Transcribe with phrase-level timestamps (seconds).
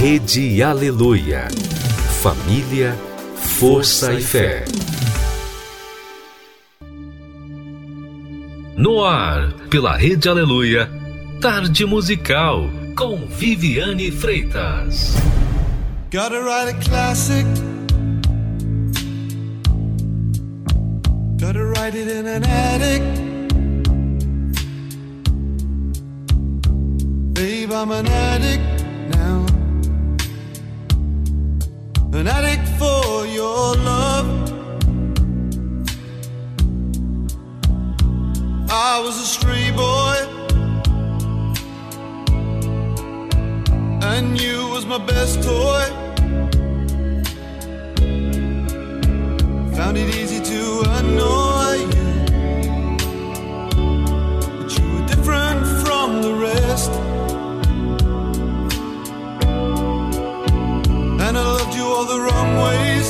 [0.00, 1.46] Rede Aleluia.
[2.22, 2.96] Família,
[3.36, 4.64] força e fé.
[8.78, 10.90] No ar, pela Rede Aleluia,
[11.38, 15.16] Tarde Musical, com Viviane Freitas.
[16.10, 17.46] Gotta write a classic.
[21.38, 23.02] Gotta write it in an attic.
[27.34, 28.64] Babe, I'm an addict
[29.14, 29.59] now.
[32.12, 34.26] An addict for your love.
[38.68, 40.16] I was a stray boy,
[44.02, 45.86] and you was my best toy.
[49.76, 51.49] Found it easy to annoy
[62.00, 63.08] all the wrong ways.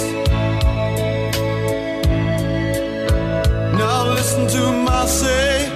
[3.78, 5.68] Now listen to my say.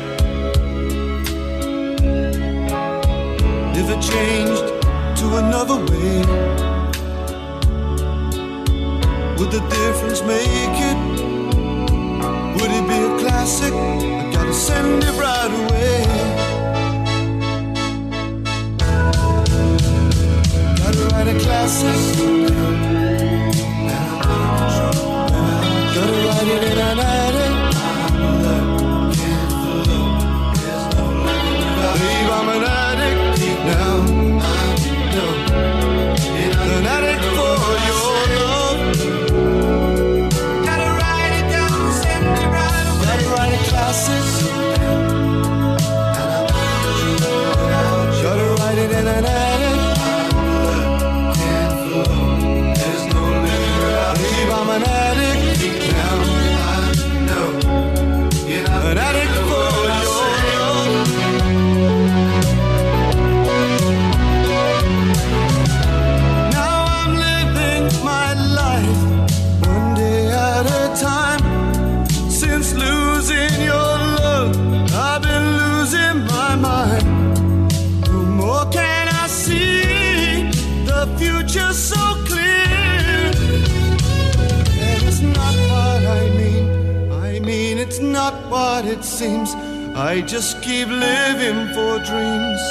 [3.81, 4.67] If it changed
[5.21, 6.15] to another way,
[9.37, 10.99] would the difference make it?
[12.57, 13.73] Would it be a classic?
[13.73, 15.99] I gotta send it right away.
[20.81, 23.04] Gotta write a classic.
[26.05, 27.24] Gotta write it in an
[90.05, 92.63] I just keep living for dreams.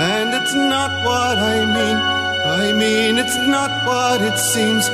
[0.00, 1.98] And it's not what I mean.
[2.60, 4.88] I mean, it's not what it seems.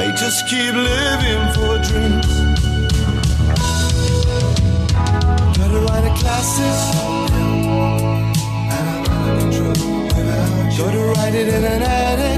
[0.00, 2.30] I just keep living for dreams.
[5.58, 6.76] Gotta write a classic.
[10.78, 12.35] Gotta write it in an attic.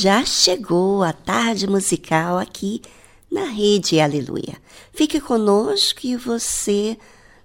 [0.00, 2.80] Já chegou a tarde musical aqui
[3.30, 4.56] na Rede Aleluia.
[4.94, 6.96] Fique conosco e você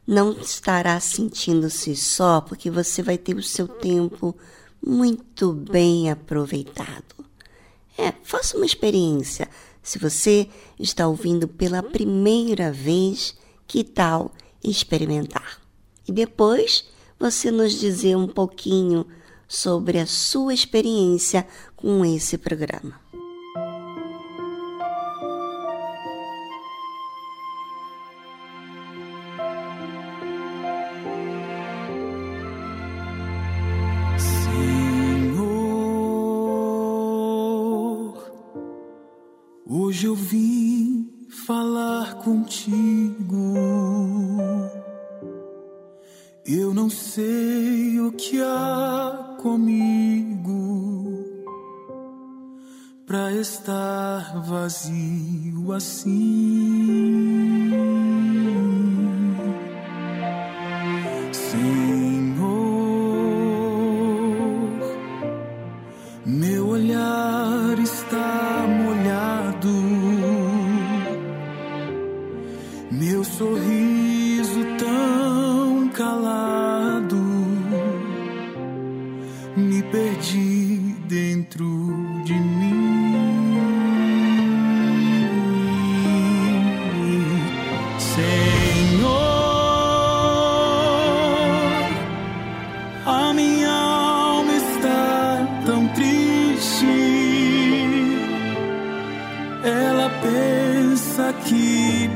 [0.07, 4.33] não estará sentindo-se só, porque você vai ter o seu tempo
[4.81, 7.25] muito bem aproveitado.
[7.97, 9.49] É, faça uma experiência.
[9.83, 10.47] Se você
[10.79, 13.35] está ouvindo pela primeira vez,
[13.67, 14.31] que tal
[14.63, 15.59] experimentar?
[16.07, 16.85] E depois
[17.19, 19.06] você nos dizer um pouquinho
[19.47, 21.45] sobre a sua experiência
[21.85, 22.99] com esse programa.
[34.17, 35.53] Senhor,
[39.67, 43.53] hoje eu vim falar contigo.
[46.47, 51.25] Eu não sei o que há comigo
[53.06, 56.16] pra estar vazio assim.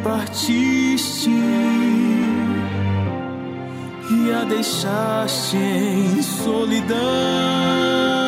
[0.04, 1.30] Partiste
[4.10, 8.19] e a deixaste em solidão.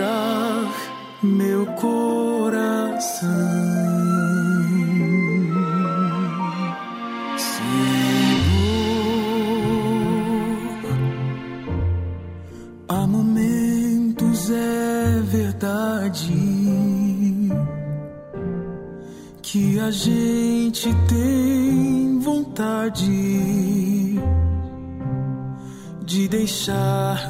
[0.00, 0.72] Alegrar
[1.22, 3.28] meu coração.
[7.36, 7.60] Senhor,
[12.88, 16.32] há momentos é verdade
[19.42, 24.18] que a gente tem vontade
[26.04, 27.29] de deixar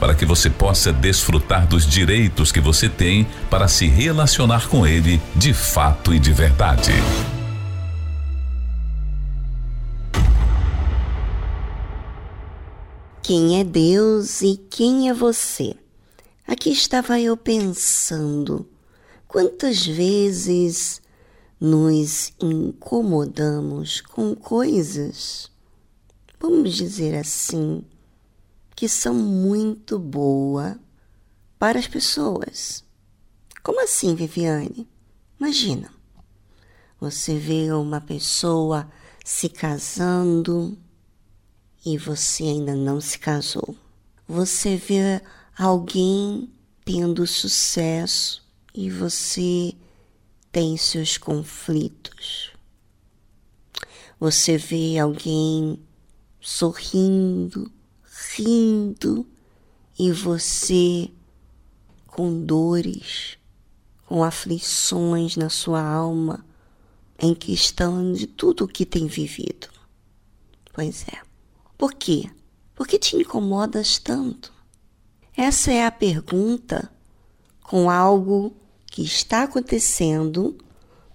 [0.00, 5.20] Para que você possa desfrutar dos direitos que você tem para se relacionar com Ele
[5.36, 6.92] de fato e de verdade.
[13.22, 15.76] Quem é Deus e quem é você?
[16.48, 18.66] Aqui estava eu pensando,
[19.28, 21.00] quantas vezes
[21.60, 25.48] nos incomodamos com coisas,
[26.40, 27.84] vamos dizer assim,
[28.80, 30.74] que são muito boas
[31.58, 32.82] para as pessoas.
[33.62, 34.88] Como assim, Viviane?
[35.38, 35.92] Imagina,
[36.98, 38.90] você vê uma pessoa
[39.22, 40.78] se casando
[41.84, 43.76] e você ainda não se casou.
[44.26, 45.20] Você vê
[45.58, 46.50] alguém
[46.82, 48.42] tendo sucesso
[48.74, 49.74] e você
[50.50, 52.50] tem seus conflitos.
[54.18, 55.78] Você vê alguém
[56.40, 57.70] sorrindo,
[58.40, 59.26] rindo
[59.98, 61.10] e você
[62.06, 63.36] com dores,
[64.06, 66.44] com aflições na sua alma
[67.18, 69.68] em questão de tudo o que tem vivido.
[70.72, 71.20] Pois é.
[71.76, 72.30] Por quê?
[72.74, 74.50] Por que te incomodas tanto?
[75.36, 76.90] Essa é a pergunta
[77.62, 78.56] com algo
[78.86, 80.56] que está acontecendo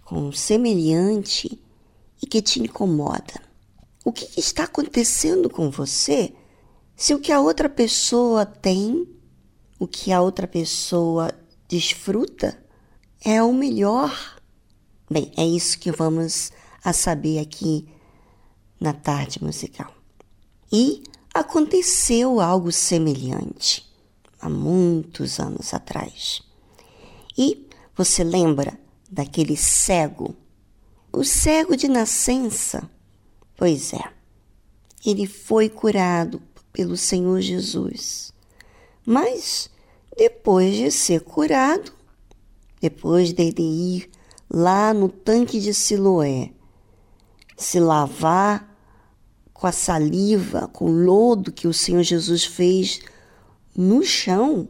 [0.04, 1.60] com um semelhante
[2.22, 3.42] e que te incomoda?
[4.04, 6.32] O que está acontecendo com você
[6.96, 9.08] se o que a outra pessoa tem,
[9.78, 11.32] o que a outra pessoa
[11.68, 12.58] desfruta,
[13.24, 14.40] é o melhor?
[15.10, 16.52] Bem, é isso que vamos
[16.84, 17.88] a saber aqui
[18.80, 19.94] na tarde musical.
[20.72, 23.86] E aconteceu algo semelhante
[24.40, 26.42] há muitos anos atrás.
[27.38, 28.80] E você lembra
[29.12, 30.36] daquele cego?
[31.12, 32.90] O cego de nascença?
[33.58, 34.14] Pois é,
[35.06, 36.42] ele foi curado
[36.76, 38.34] pelo Senhor Jesus.
[39.06, 39.70] Mas
[40.18, 41.94] depois de ser curado,
[42.82, 44.10] depois dele ir
[44.52, 46.52] lá no tanque de Siloé,
[47.56, 48.70] se lavar
[49.54, 53.00] com a saliva, com o lodo que o Senhor Jesus fez
[53.74, 54.68] no chão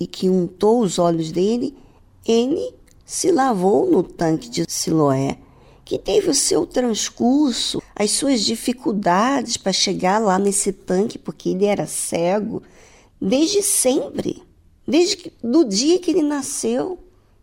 [0.00, 1.78] e que untou os olhos dele,
[2.26, 2.74] ele
[3.06, 5.38] se lavou no tanque de Siloé,
[5.84, 11.66] que teve o seu transcurso, as suas dificuldades para chegar lá nesse tanque, porque ele
[11.66, 12.62] era cego
[13.20, 14.42] desde sempre,
[14.86, 16.98] desde que, do dia que ele nasceu.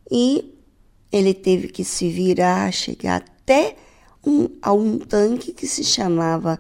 [0.10, 0.54] E
[1.12, 3.76] ele teve que se virar, chegar até
[4.26, 6.60] um, a um tanque que se chamava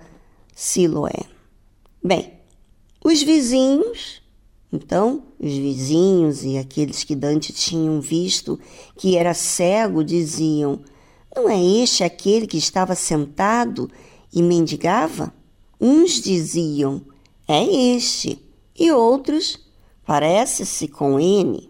[0.56, 1.26] Siloé.
[2.04, 2.34] Bem,
[3.04, 4.22] os vizinhos,
[4.72, 8.60] então, os vizinhos e aqueles que Dante tinham visto
[8.98, 10.80] que era cego diziam:
[11.36, 13.90] Não é este aquele que estava sentado
[14.34, 15.34] e mendigava?
[15.80, 17.02] Uns diziam:
[17.48, 18.40] É este,
[18.78, 19.60] e outros:
[20.06, 21.70] Parece-se com ele.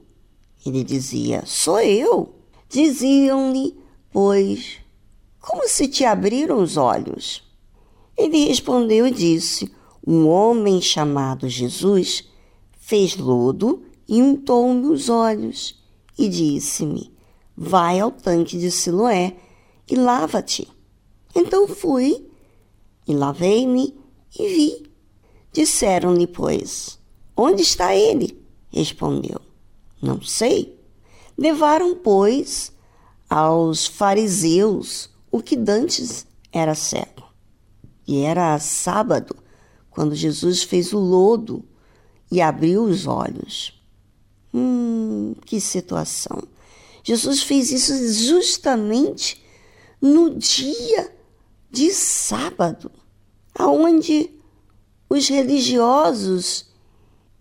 [0.66, 2.36] Ele dizia: Sou eu.
[2.68, 3.76] Diziam-lhe,
[4.12, 4.78] pois,
[5.40, 7.44] como se te abriram os olhos?
[8.18, 9.72] Ele respondeu e disse:
[10.06, 12.28] Um homem chamado Jesus
[12.80, 15.80] fez lodo e untou-me os olhos
[16.18, 17.12] e disse-me:
[17.56, 19.36] Vai ao tanque de Siloé
[19.92, 20.68] e lava-te.
[21.36, 22.28] Então fui
[23.08, 23.96] e lavei-me
[24.40, 24.92] e vi.
[25.54, 27.00] Disseram-lhe, pois,
[27.36, 28.40] Onde está ele?
[28.70, 29.42] Respondeu:
[30.00, 30.80] Não sei.
[31.38, 32.72] Levaram, pois,
[33.28, 37.24] aos fariseus o que dantes era cego.
[38.08, 39.36] E era sábado,
[39.90, 41.64] quando Jesus fez o lodo
[42.32, 43.74] e abriu os olhos.
[44.54, 46.44] Hum, que situação!
[47.04, 49.41] Jesus fez isso justamente
[50.02, 51.16] no dia
[51.70, 52.92] de sábado,
[53.58, 54.32] aonde
[55.10, 56.66] os religiosos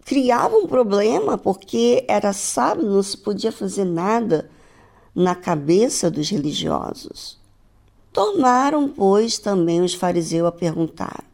[0.05, 4.51] criavam um problema porque era sábado, não se podia fazer nada
[5.15, 7.39] na cabeça dos religiosos.
[8.13, 11.25] Tornaram, pois, também os fariseus a perguntar: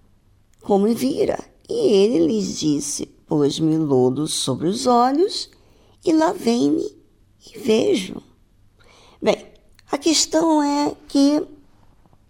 [0.61, 1.39] Como vira?
[1.69, 5.51] E ele lhes disse: Pôs-me lodo sobre os olhos
[6.05, 6.85] e lavei-me
[7.47, 8.23] e vejo.
[9.21, 9.56] Bem,
[9.97, 11.43] a questão é que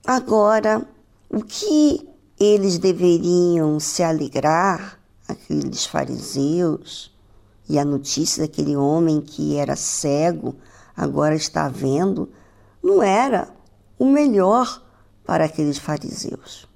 [0.06, 0.86] agora
[1.28, 2.08] o que
[2.38, 7.12] eles deveriam se alegrar, aqueles fariseus,
[7.68, 10.54] e a notícia daquele homem que era cego
[10.96, 12.28] agora está vendo,
[12.80, 13.48] não era
[13.98, 14.80] o melhor
[15.24, 16.68] para aqueles fariseus.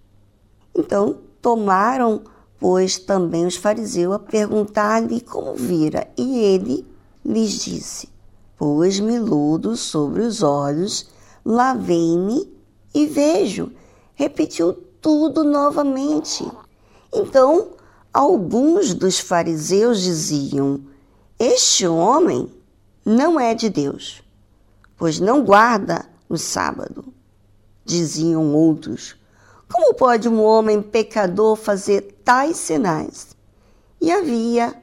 [0.75, 2.23] Então, tomaram,
[2.59, 6.85] pois, também os fariseus a perguntar-lhe como vira, e ele
[7.25, 8.09] lhes disse:
[8.60, 11.06] Pôs-me lodo sobre os olhos,
[11.42, 12.46] lavei-me
[12.92, 13.72] e vejo.
[14.14, 16.46] Repetiu tudo novamente.
[17.10, 17.68] Então,
[18.12, 20.78] alguns dos fariseus diziam:
[21.38, 22.52] Este homem
[23.02, 24.22] não é de Deus,
[24.94, 27.02] pois não guarda no sábado.
[27.82, 29.16] Diziam outros:
[29.72, 33.28] Como pode um homem pecador fazer tais sinais?
[33.98, 34.74] E havia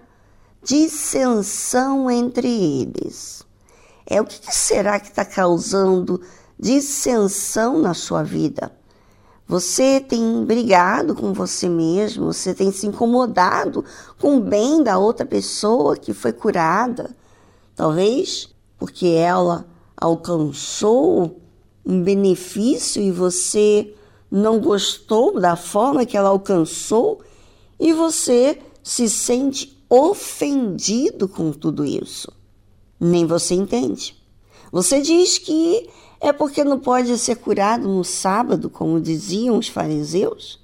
[0.64, 3.46] dissensão entre eles.
[4.10, 6.22] É o que será que está causando
[6.58, 8.72] dissensão na sua vida?
[9.46, 13.84] Você tem brigado com você mesmo, você tem se incomodado
[14.18, 17.14] com o bem da outra pessoa que foi curada.
[17.76, 18.48] Talvez
[18.78, 21.42] porque ela alcançou
[21.86, 23.94] um benefício e você
[24.32, 27.20] não gostou da forma que ela alcançou
[27.78, 32.32] e você se sente ofendido com tudo isso.
[33.00, 34.16] Nem você entende.
[34.72, 35.90] Você diz que
[36.20, 40.60] é porque não pode ser curado no sábado, como diziam os fariseus?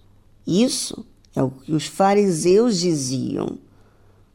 [0.45, 3.57] Isso é o que os fariseus diziam.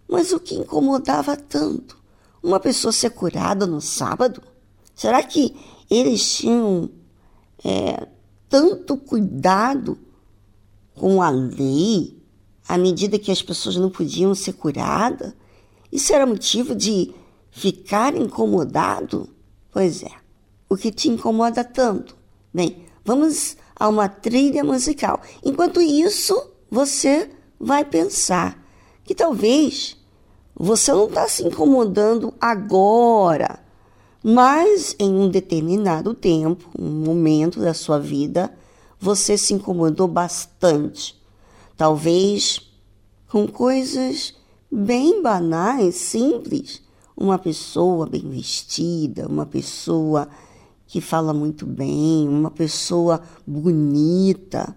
[0.08, 1.98] Mas o que incomodava tanto?
[2.42, 4.42] uma pessoa ser curada no sábado?
[4.94, 5.54] Será que
[5.90, 6.90] eles tinham
[7.64, 8.06] é,
[8.48, 9.98] tanto cuidado
[10.94, 12.16] com a lei
[12.68, 15.32] à medida que as pessoas não podiam ser curadas?
[15.90, 17.14] Isso era motivo de
[17.58, 19.28] ficar incomodado?
[19.70, 20.10] Pois é.
[20.68, 22.16] O que te incomoda tanto?
[22.52, 25.22] Bem, Vamos a uma trilha musical.
[25.42, 26.38] Enquanto isso,
[26.70, 28.62] você vai pensar
[29.02, 29.96] que talvez
[30.54, 33.60] você não está se incomodando agora,
[34.22, 38.52] mas em um determinado tempo, um momento da sua vida,
[39.00, 41.18] você se incomodou bastante.
[41.78, 42.60] Talvez
[43.26, 44.34] com coisas
[44.70, 46.82] bem banais, simples.
[47.20, 50.28] Uma pessoa bem vestida, uma pessoa
[50.86, 54.76] que fala muito bem, uma pessoa bonita,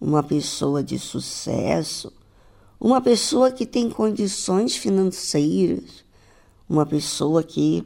[0.00, 2.10] uma pessoa de sucesso,
[2.80, 6.02] uma pessoa que tem condições financeiras,
[6.66, 7.84] uma pessoa que,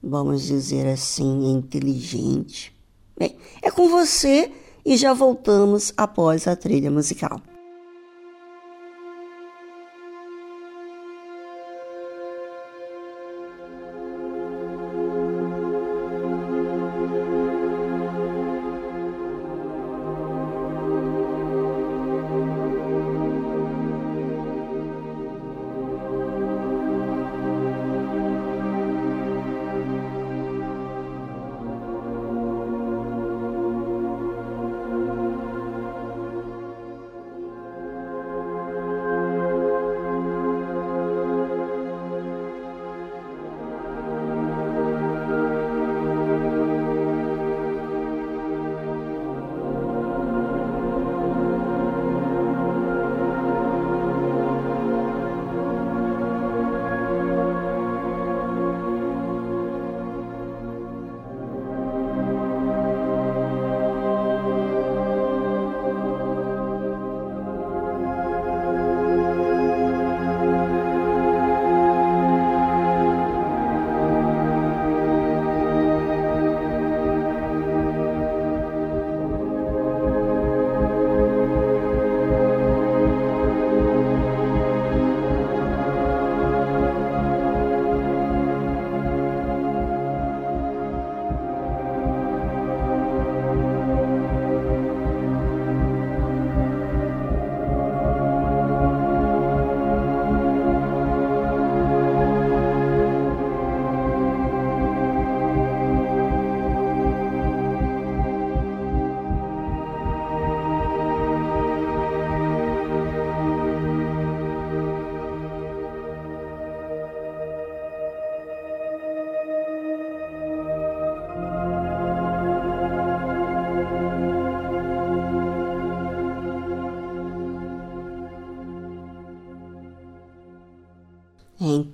[0.00, 2.72] vamos dizer assim, é inteligente.
[3.18, 4.52] Bem, é com você
[4.86, 7.42] e já voltamos após a trilha musical.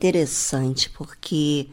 [0.04, 1.70] Interessante porque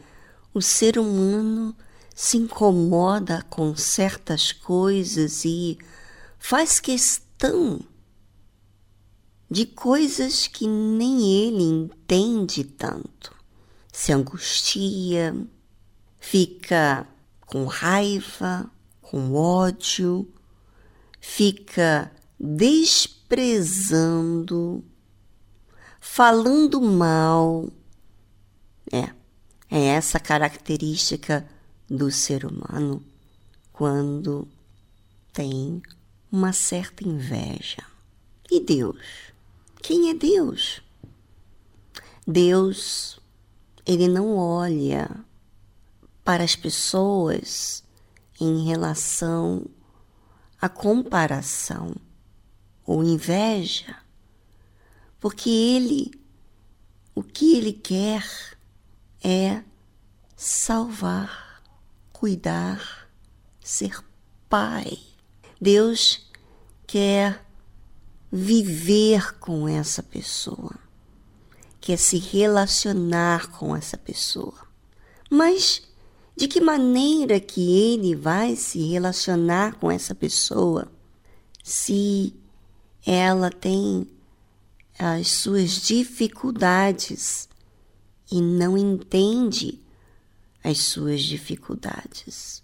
[0.54, 1.76] o ser humano
[2.14, 5.76] se incomoda com certas coisas e
[6.38, 7.78] faz questão
[9.50, 13.36] de coisas que nem ele entende tanto.
[13.92, 15.36] Se angustia,
[16.18, 17.06] fica
[17.44, 18.70] com raiva,
[19.02, 20.26] com ódio,
[21.20, 24.82] fica desprezando,
[26.00, 27.68] falando mal
[28.92, 29.10] é,
[29.70, 31.48] é essa característica
[31.88, 33.02] do ser humano
[33.72, 34.46] quando
[35.32, 35.82] tem
[36.30, 37.82] uma certa inveja.
[38.50, 39.32] E Deus?
[39.82, 40.82] Quem é Deus?
[42.26, 43.18] Deus,
[43.84, 45.10] ele não olha
[46.22, 47.82] para as pessoas
[48.40, 49.66] em relação
[50.60, 51.94] à comparação
[52.84, 53.96] ou inveja,
[55.18, 56.10] porque ele,
[57.14, 58.24] o que ele quer
[59.22, 59.62] é
[60.36, 61.62] salvar,
[62.12, 63.08] cuidar,
[63.60, 64.02] ser
[64.48, 64.98] pai.
[65.60, 66.28] Deus
[66.86, 67.44] quer
[68.30, 70.74] viver com essa pessoa,
[71.80, 74.66] quer se relacionar com essa pessoa.
[75.30, 75.82] Mas
[76.36, 80.90] de que maneira que ele vai se relacionar com essa pessoa
[81.62, 82.34] se
[83.06, 84.08] ela tem
[84.98, 87.48] as suas dificuldades
[88.32, 89.78] e não entende
[90.64, 92.62] as suas dificuldades,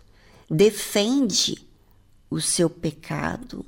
[0.51, 1.69] defende
[2.31, 3.67] o seu pecado,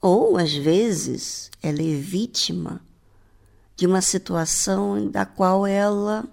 [0.00, 2.80] ou às vezes ela é vítima
[3.76, 6.24] de uma situação da qual ela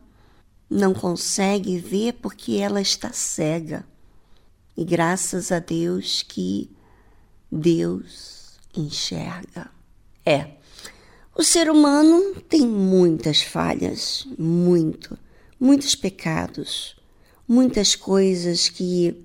[0.69, 3.85] não consegue ver porque ela está cega.
[4.77, 6.71] E graças a Deus que
[7.51, 9.69] Deus enxerga.
[10.25, 10.51] É,
[11.35, 15.17] o ser humano tem muitas falhas, muito,
[15.59, 16.95] muitos pecados,
[17.47, 19.15] muitas coisas que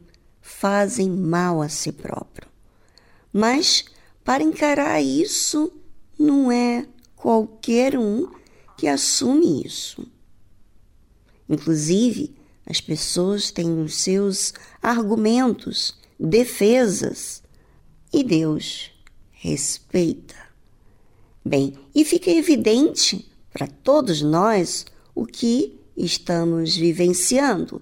[0.41, 2.49] fazem mal a si próprio.
[3.33, 3.85] Mas
[4.25, 5.73] para encarar isso,
[6.19, 8.31] não é qualquer um
[8.77, 10.07] que assume isso.
[11.49, 17.43] Inclusive, as pessoas têm os seus argumentos, defesas,
[18.13, 18.91] e Deus
[19.33, 20.46] respeita.
[21.47, 27.81] Bem, e fica evidente para todos nós o que estamos vivenciando,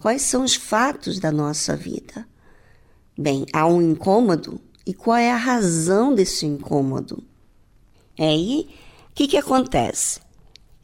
[0.00, 2.26] quais são os fatos da nossa vida.
[3.14, 7.22] Bem, há um incômodo, e qual é a razão desse incômodo?
[8.16, 8.66] É aí,
[9.10, 10.20] o que, que acontece?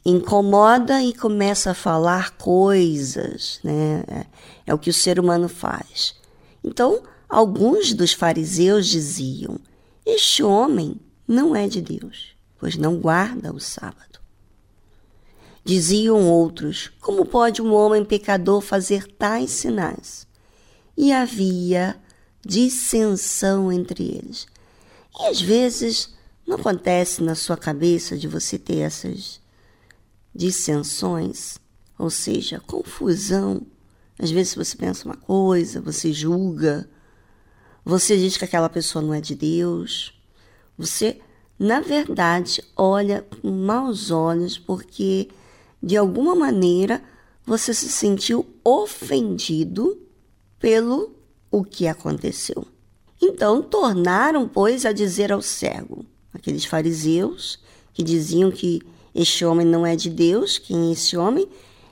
[0.05, 4.03] incomoda e começa a falar coisas, né?
[4.07, 4.25] É,
[4.67, 6.13] é o que o ser humano faz.
[6.61, 9.57] Então, alguns dos fariseus diziam:
[10.05, 14.19] Este homem não é de Deus, pois não guarda o sábado.
[15.63, 20.27] Diziam outros: Como pode um homem pecador fazer tais sinais?
[20.97, 21.95] E havia
[22.45, 24.45] dissensão entre eles.
[25.19, 26.13] E às vezes
[26.45, 29.39] não acontece na sua cabeça de você ter essas
[30.35, 31.57] dissensões,
[31.97, 33.65] ou seja, confusão.
[34.19, 36.89] Às vezes você pensa uma coisa, você julga,
[37.85, 40.13] você diz que aquela pessoa não é de Deus.
[40.77, 41.19] Você,
[41.57, 45.29] na verdade, olha com maus olhos porque,
[45.81, 47.01] de alguma maneira,
[47.45, 49.99] você se sentiu ofendido
[50.59, 51.15] pelo
[51.51, 52.65] o que aconteceu.
[53.21, 57.59] Então tornaram, pois, a dizer ao cego, aqueles fariseus
[57.93, 58.81] que diziam que
[59.13, 60.57] este homem não é de Deus.
[60.57, 61.47] Quem é esse homem?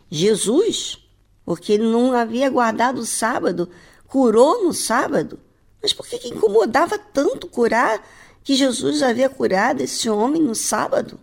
[0.10, 0.98] Jesus,
[1.46, 3.70] porque ele não havia guardado o sábado,
[4.08, 5.40] curou no sábado.
[5.82, 8.06] Mas por que, que incomodava tanto curar
[8.44, 11.20] que Jesus havia curado esse homem no sábado?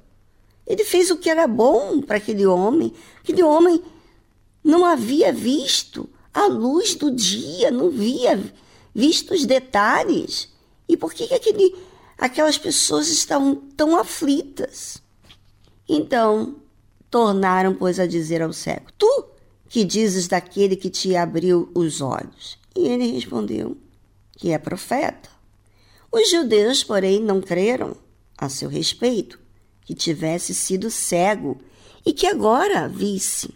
[0.66, 2.92] Ele fez o que era bom para aquele homem.
[3.20, 3.82] Aquele homem
[4.62, 8.40] não havia visto a luz do dia, não via
[8.94, 10.48] visto os detalhes.
[10.88, 11.74] E por que, que aquele,
[12.18, 15.02] aquelas pessoas estavam tão aflitas?
[15.88, 16.56] Então
[17.10, 19.24] tornaram, pois, a dizer ao cego: Tu
[19.68, 22.58] que dizes daquele que te abriu os olhos?
[22.76, 23.76] E ele respondeu:
[24.36, 25.37] Que é profeta.
[26.10, 27.96] Os judeus, porém, não creram
[28.36, 29.38] a seu respeito
[29.82, 31.60] que tivesse sido cego
[32.04, 33.54] e que agora visse,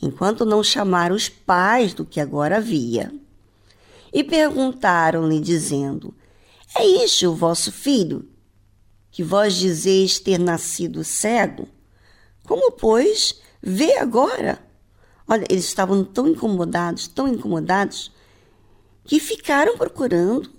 [0.00, 3.12] enquanto não chamaram os pais do que agora via.
[4.12, 6.14] E perguntaram-lhe, dizendo:
[6.76, 8.28] É este o vosso filho,
[9.10, 11.68] que vós dizeis ter nascido cego?
[12.44, 14.64] Como, pois, vê agora?
[15.26, 18.12] Olha, eles estavam tão incomodados, tão incomodados,
[19.04, 20.57] que ficaram procurando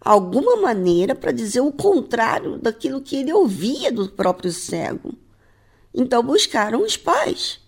[0.00, 5.12] alguma maneira para dizer o contrário daquilo que ele ouvia do próprio cego.
[5.94, 7.60] Então buscaram os pais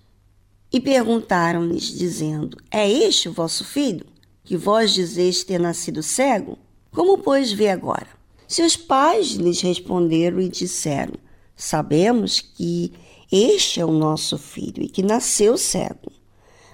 [0.72, 4.06] e perguntaram-lhes, dizendo: É este o vosso filho,
[4.44, 6.58] que vós dizeis ter nascido cego?
[6.92, 8.08] Como, pois, vê agora?
[8.46, 11.14] Seus pais lhes responderam e disseram:
[11.56, 12.92] Sabemos que
[13.30, 16.10] este é o nosso filho e que nasceu cego.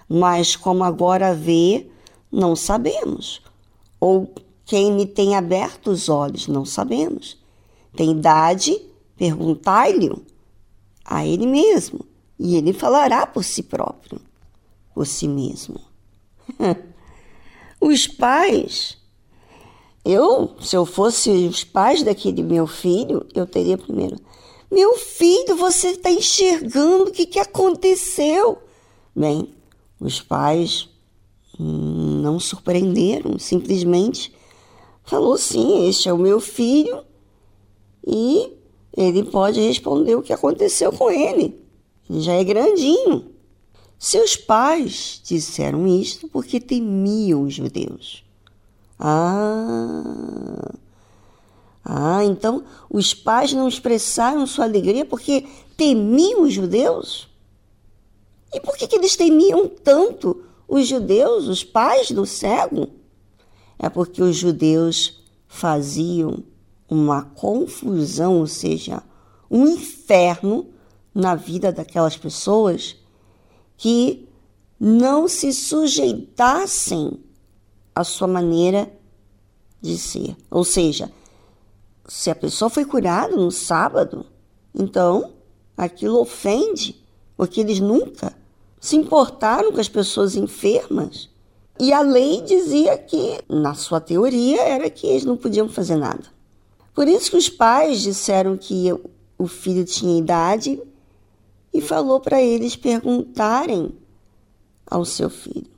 [0.08, 1.86] Mas como agora vê,
[2.30, 3.42] não sabemos.
[4.00, 4.32] Ou
[4.66, 7.38] quem lhe tem aberto os olhos, não sabemos.
[7.96, 8.78] Tem idade,
[9.16, 10.12] perguntai-lhe
[11.02, 12.04] a ele mesmo,
[12.38, 14.20] e ele falará por si próprio,
[14.94, 15.80] por si mesmo.
[17.80, 18.98] Os pais
[20.06, 24.16] eu, se eu fosse os pais daquele meu filho, eu teria primeiro.
[24.70, 28.58] Meu filho, você está enxergando o que, que aconteceu?
[29.14, 29.52] Bem,
[29.98, 30.88] os pais
[31.58, 34.32] não surpreenderam, simplesmente
[35.06, 37.02] falou sim, este é o meu filho
[38.06, 38.52] e
[38.96, 41.58] ele pode responder o que aconteceu com ele.
[42.08, 43.30] Ele já é grandinho.
[43.98, 48.24] Seus pais disseram isto porque temiam os judeus.
[48.98, 50.74] Ah.
[51.84, 57.28] Ah, então os pais não expressaram sua alegria porque temiam os judeus?
[58.52, 62.88] E por que, que eles temiam tanto os judeus, os pais do cego?
[63.78, 66.42] É porque os judeus faziam
[66.88, 69.02] uma confusão, ou seja,
[69.50, 70.68] um inferno
[71.14, 72.96] na vida daquelas pessoas
[73.76, 74.28] que
[74.78, 77.18] não se sujeitassem
[77.94, 78.92] a sua maneira
[79.80, 80.36] de ser.
[80.50, 81.10] Ou seja,
[82.06, 84.26] se a pessoa foi curada no sábado,
[84.74, 85.32] então
[85.76, 87.02] aquilo ofende,
[87.36, 88.36] porque eles nunca
[88.80, 91.28] se importaram com as pessoas enfermas.
[91.78, 96.24] E a lei dizia que, na sua teoria, era que eles não podiam fazer nada.
[96.94, 98.90] Por isso que os pais disseram que
[99.36, 100.80] o filho tinha idade
[101.72, 103.94] e falou para eles perguntarem
[104.86, 105.70] ao seu filho.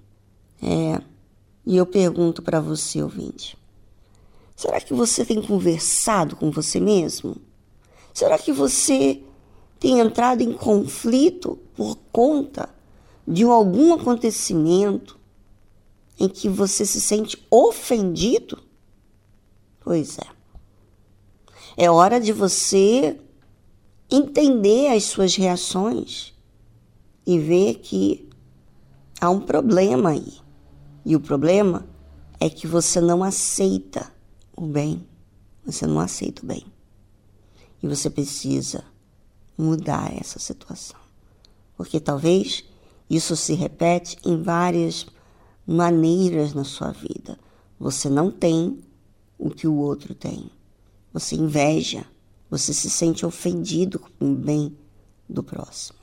[0.62, 1.00] É,
[1.66, 3.58] e eu pergunto para você, ouvinte:
[4.54, 7.36] Será que você tem conversado com você mesmo?
[8.14, 9.20] Será que você
[9.80, 12.68] tem entrado em conflito por conta
[13.26, 15.17] de algum acontecimento
[16.18, 18.58] em que você se sente ofendido?
[19.80, 20.26] Pois é.
[21.76, 23.18] É hora de você
[24.10, 26.34] entender as suas reações
[27.26, 28.28] e ver que
[29.20, 30.32] há um problema aí.
[31.04, 31.86] E o problema
[32.40, 34.12] é que você não aceita
[34.56, 35.06] o bem.
[35.64, 36.64] Você não aceita o bem.
[37.82, 38.84] E você precisa
[39.56, 40.98] mudar essa situação.
[41.76, 42.64] Porque talvez
[43.08, 45.06] isso se repete em várias
[45.68, 47.38] maneiras na sua vida.
[47.78, 48.78] Você não tem
[49.38, 50.50] o que o outro tem.
[51.12, 52.06] Você inveja,
[52.50, 54.74] você se sente ofendido com o bem
[55.28, 55.97] do próximo.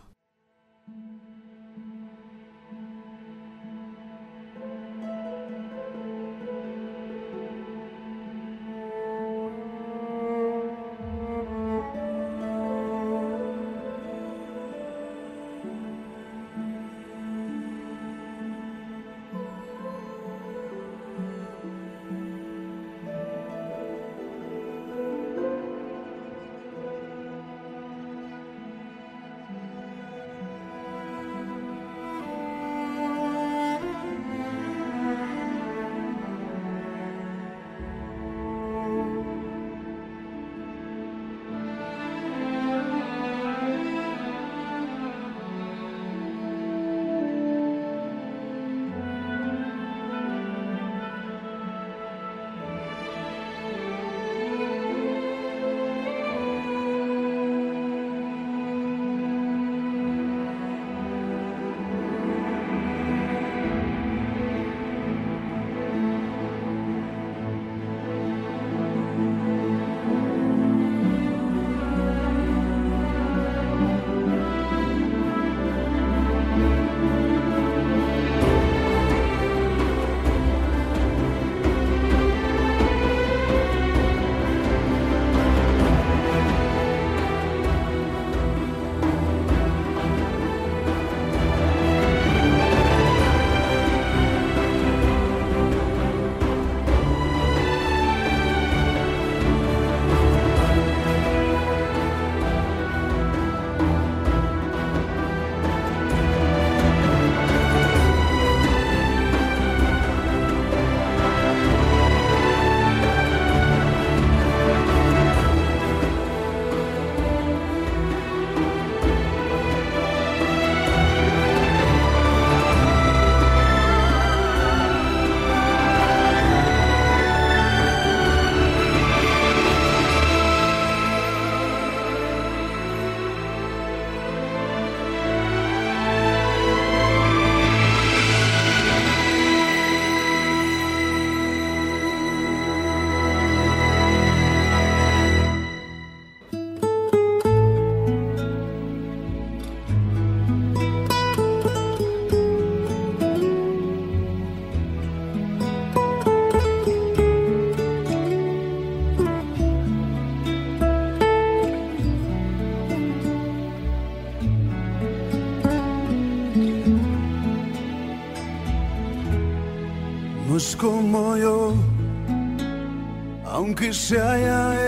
[173.45, 174.84] Aunque se haya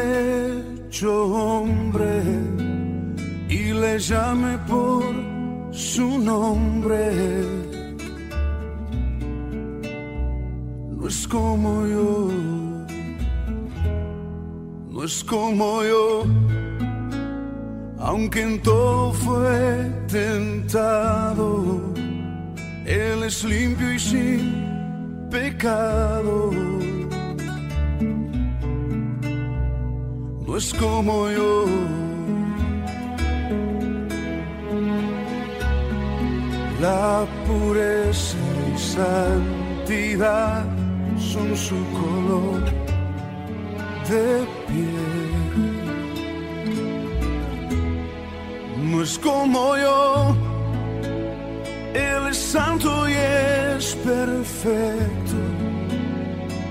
[54.63, 55.37] perfecto,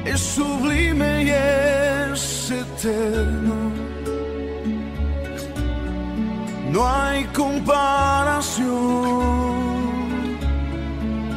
[0.05, 3.73] es sublime y es eterno.
[6.73, 8.67] No hay comparación,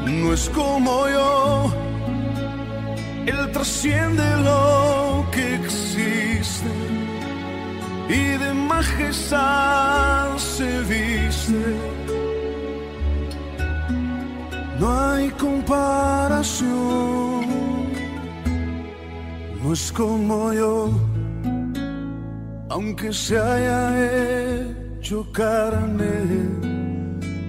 [0.05, 1.71] no es como yo,
[3.25, 5.59] Él trasciende lo que
[8.09, 11.75] y de majestad se viste.
[14.79, 15.98] No hay comparación,
[19.69, 20.89] no es como yo,
[22.69, 23.83] aunque se haya
[24.97, 26.09] hecho carne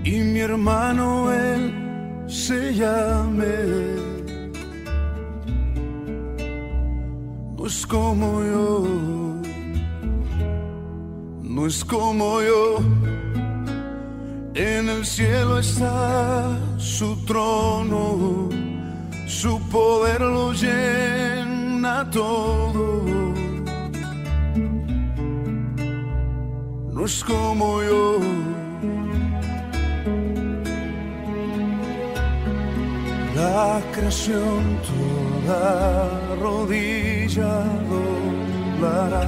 [0.04, 1.72] y mi hermano él
[2.26, 3.56] se llame.
[7.56, 8.86] No es como yo,
[11.42, 12.80] no es como yo.
[14.52, 18.50] En el cielo está su trono,
[19.26, 21.19] su poder lo llena
[22.10, 23.04] todo.
[26.92, 28.18] No es como yo.
[33.34, 39.26] La creación toda rodilla doblará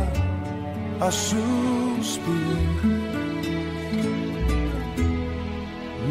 [1.01, 2.63] a sus pies.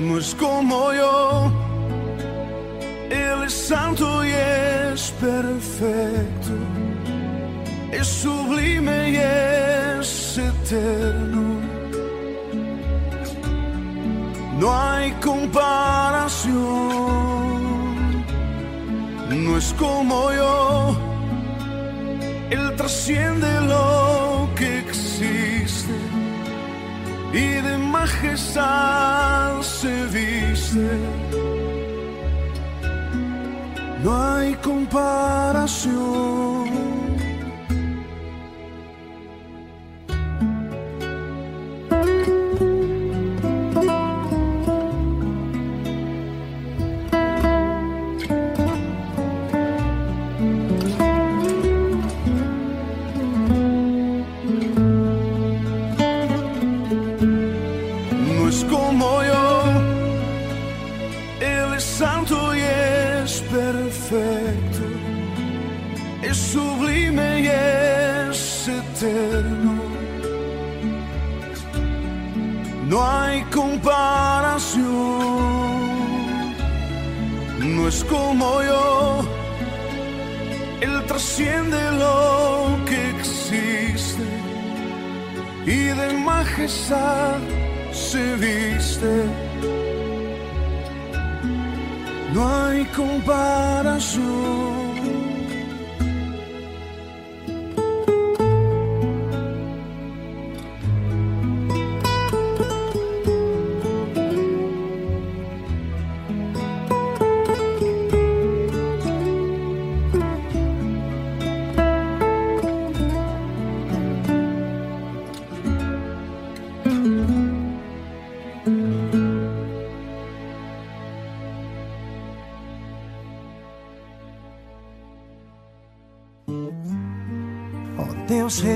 [0.07, 1.51] No es como yo,
[3.11, 6.53] Él es santo y es perfecto,
[7.91, 11.59] es sublime y es eterno.
[14.57, 16.55] No hay comparación,
[19.29, 20.95] no es como yo,
[22.49, 25.95] Él trasciende lo que existe
[27.33, 31.40] y de majestad se viste.
[34.03, 36.60] No hay comparación.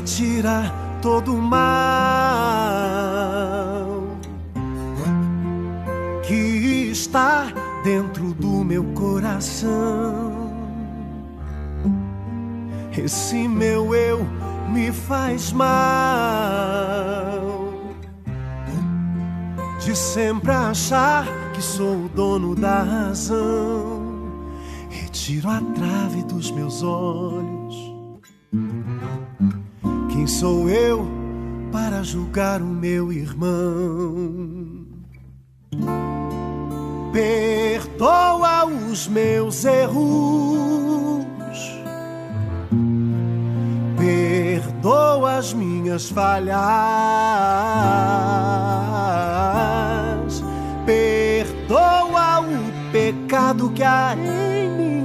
[0.05, 1.57] Retira todo o mal
[6.21, 7.47] que está
[7.83, 10.53] dentro do meu coração.
[12.95, 14.23] Esse meu eu
[14.69, 15.65] me faz mal
[19.79, 24.05] de sempre achar que sou o dono da razão.
[24.87, 27.44] Retiro a trave dos meus olhos.
[30.45, 31.07] Sou eu
[31.71, 34.85] para julgar o meu irmão?
[37.11, 41.25] Perdoa os meus erros,
[43.97, 46.53] perdoa as minhas falhas,
[50.85, 55.04] perdoa o pecado que há em mim.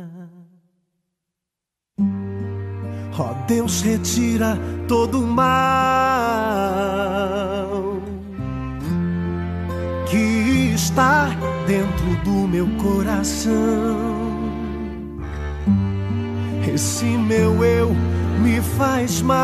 [3.21, 4.57] Ó Deus, retira
[4.87, 5.45] todo o mal
[10.09, 11.29] que está
[11.67, 13.51] dentro do meu coração.
[16.73, 17.91] esse meu eu
[18.41, 19.37] me faz mal.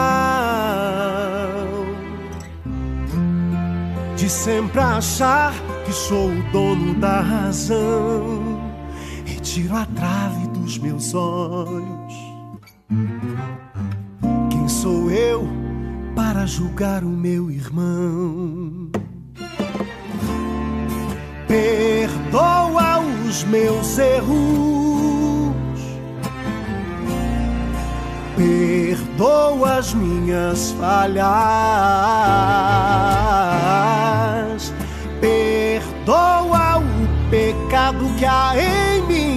[4.16, 5.54] De sempre achar
[5.86, 8.60] que sou o dono da razão,
[9.24, 11.97] retiro a trave dos meus olhos.
[14.88, 15.46] Sou eu
[16.16, 18.90] para julgar o meu irmão?
[21.46, 24.38] Perdoa os meus erros.
[28.38, 31.28] Perdoa as minhas falhas.
[35.20, 39.37] Perdoa o pecado que há em mim.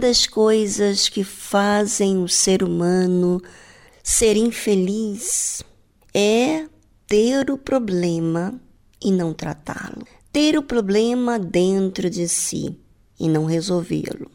[0.00, 3.40] Das coisas que fazem o ser humano
[4.02, 5.62] ser infeliz
[6.12, 6.66] é
[7.06, 8.60] ter o problema
[9.00, 10.06] e não tratá-lo.
[10.32, 12.76] Ter o problema dentro de si
[13.18, 14.30] e não resolvê-lo.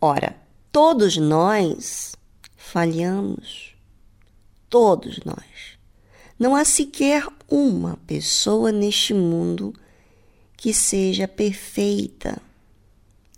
[0.00, 0.36] Ora,
[0.72, 2.14] todos nós
[2.56, 3.74] falhamos.
[4.68, 5.78] Todos nós.
[6.38, 9.72] Não há sequer uma pessoa neste mundo
[10.56, 12.40] que seja perfeita,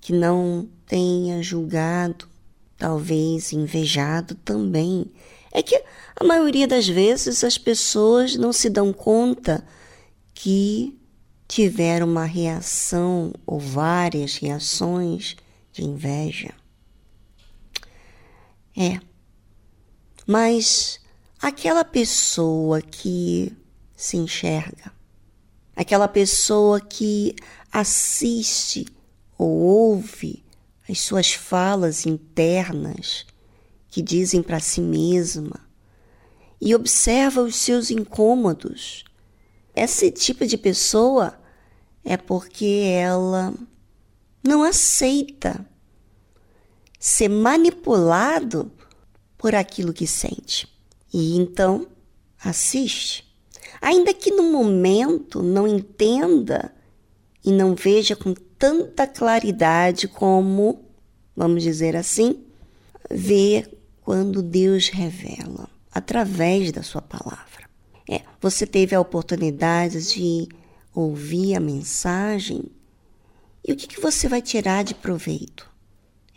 [0.00, 2.28] que não tenha julgado
[2.76, 5.06] talvez invejado também.
[5.52, 5.80] É que
[6.16, 9.64] a maioria das vezes as pessoas não se dão conta
[10.34, 10.98] que
[11.46, 15.36] tiveram uma reação ou várias reações
[15.72, 16.52] de inveja.
[18.76, 18.98] É.
[20.26, 20.98] Mas
[21.40, 23.56] aquela pessoa que
[23.96, 24.92] se enxerga,
[25.76, 27.36] aquela pessoa que
[27.70, 28.86] assiste
[29.38, 30.49] ou ouve
[30.90, 33.24] as suas falas internas
[33.88, 35.60] que dizem para si mesma
[36.60, 39.04] e observa os seus incômodos.
[39.74, 41.38] Esse tipo de pessoa
[42.04, 43.54] é porque ela
[44.42, 45.64] não aceita
[46.98, 48.70] ser manipulado
[49.38, 50.68] por aquilo que sente.
[51.12, 51.86] E então
[52.42, 53.24] assiste.
[53.80, 56.74] Ainda que no momento não entenda
[57.44, 60.84] e não veja com tanta claridade como,
[61.34, 62.44] vamos dizer assim,
[63.10, 63.66] vê
[64.02, 67.70] quando Deus revela através da sua palavra.
[68.06, 70.46] É, você teve a oportunidade de
[70.94, 72.70] ouvir a mensagem
[73.66, 75.66] e o que, que você vai tirar de proveito?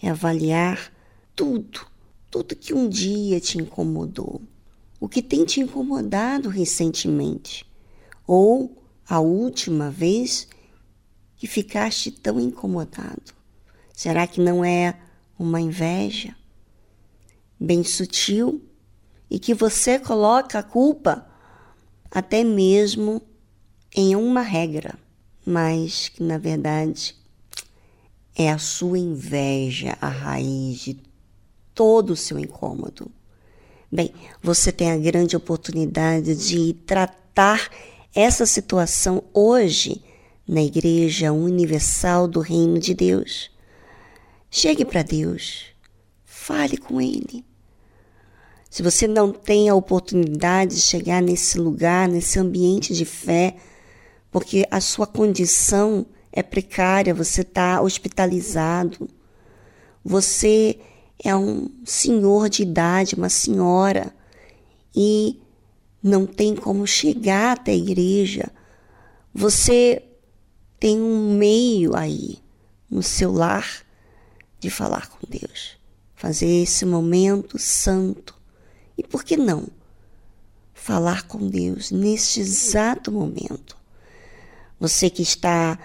[0.02, 0.94] É avaliar
[1.36, 1.86] tudo,
[2.32, 4.42] tudo que um dia te incomodou,
[4.98, 7.66] o que tem te incomodado recentemente,
[8.26, 10.48] ou a última vez
[11.44, 13.34] que ficaste tão incomodado.
[13.94, 14.98] Será que não é
[15.38, 16.34] uma inveja
[17.60, 18.64] bem sutil
[19.30, 21.28] e que você coloca a culpa
[22.10, 23.22] até mesmo
[23.94, 24.98] em uma regra,
[25.46, 27.14] mas que na verdade
[28.34, 30.98] é a sua inveja a raiz de
[31.76, 33.12] todo o seu incômodo.
[33.92, 37.70] Bem, você tem a grande oportunidade de tratar
[38.16, 40.02] essa situação hoje
[40.48, 43.50] na Igreja Universal do Reino de Deus.
[44.50, 45.66] Chegue para Deus,
[46.24, 47.46] fale com Ele.
[48.70, 53.56] Se você não tem a oportunidade de chegar nesse lugar, nesse ambiente de fé,
[54.32, 59.08] porque a sua condição é precária, você está hospitalizado,
[60.04, 60.80] você
[61.24, 64.14] é um senhor de idade, uma senhora,
[64.96, 65.40] e
[66.02, 68.52] não tem como chegar até a igreja,
[69.34, 70.04] você
[70.84, 72.40] tem um meio aí
[72.92, 73.86] no seu lar
[74.60, 75.78] de falar com Deus,
[76.14, 78.38] fazer esse momento santo.
[78.98, 79.66] E por que não
[80.74, 83.78] falar com Deus neste exato momento?
[84.78, 85.80] Você que está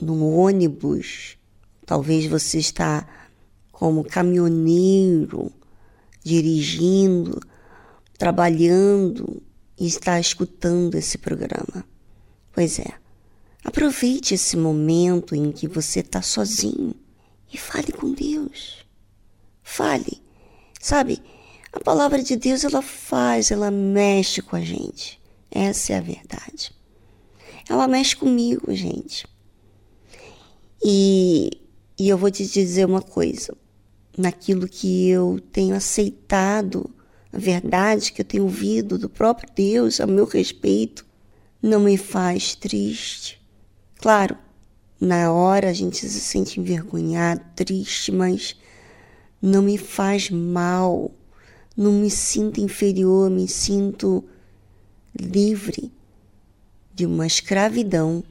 [0.00, 1.36] no ônibus,
[1.84, 3.04] talvez você está
[3.72, 5.50] como caminhoneiro,
[6.22, 7.40] dirigindo,
[8.16, 9.42] trabalhando
[9.76, 11.84] e está escutando esse programa.
[12.54, 13.05] Pois é,
[13.66, 16.94] aproveite esse momento em que você está sozinho
[17.52, 18.86] e fale com Deus.
[19.60, 20.22] Fale.
[20.80, 21.20] Sabe,
[21.72, 25.20] a palavra de Deus ela faz, ela mexe com a gente.
[25.50, 26.72] Essa é a verdade.
[27.68, 29.26] Ela mexe comigo, gente.
[30.82, 31.50] E,
[31.98, 33.52] e eu vou te dizer uma coisa.
[34.16, 36.88] Naquilo que eu tenho aceitado,
[37.32, 41.04] a verdade que eu tenho ouvido do próprio Deus a meu respeito,
[41.60, 43.35] não me faz triste.
[44.06, 44.38] Claro,
[45.00, 48.54] na hora a gente se sente envergonhado, triste, mas
[49.42, 51.10] não me faz mal.
[51.76, 54.22] Não me sinto inferior, me sinto
[55.12, 55.90] livre
[56.94, 58.22] de uma escravidão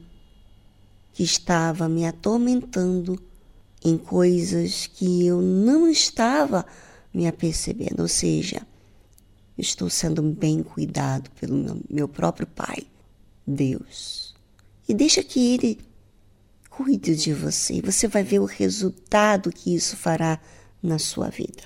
[1.12, 3.22] que estava me atormentando
[3.84, 6.64] em coisas que eu não estava
[7.12, 8.66] me apercebendo, ou seja,
[9.58, 12.86] estou sendo bem cuidado pelo meu próprio Pai,
[13.46, 14.35] Deus.
[14.88, 15.78] E deixa que Ele
[16.70, 20.38] cuide de você, você vai ver o resultado que isso fará
[20.82, 21.62] na sua vida.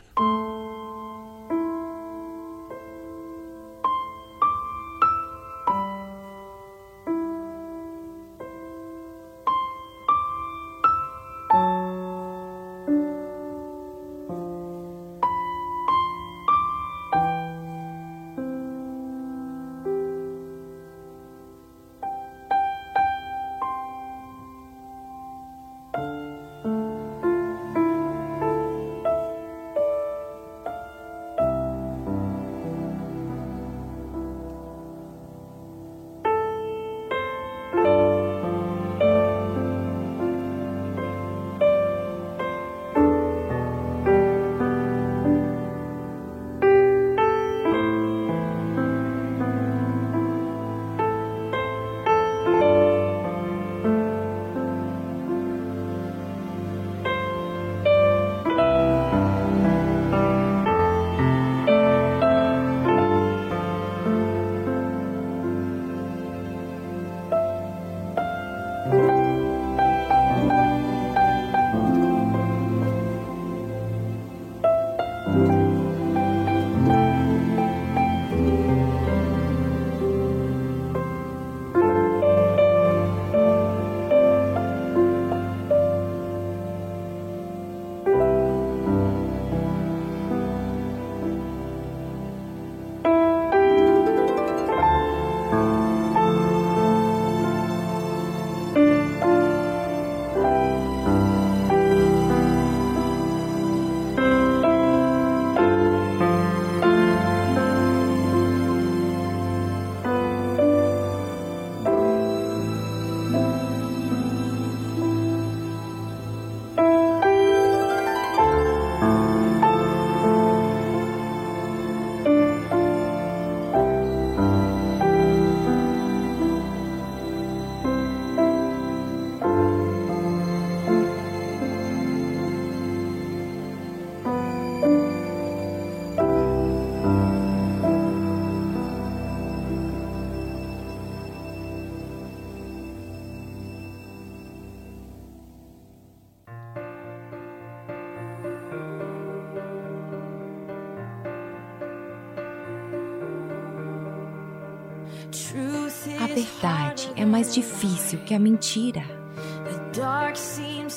[157.17, 159.03] É mais difícil que a mentira.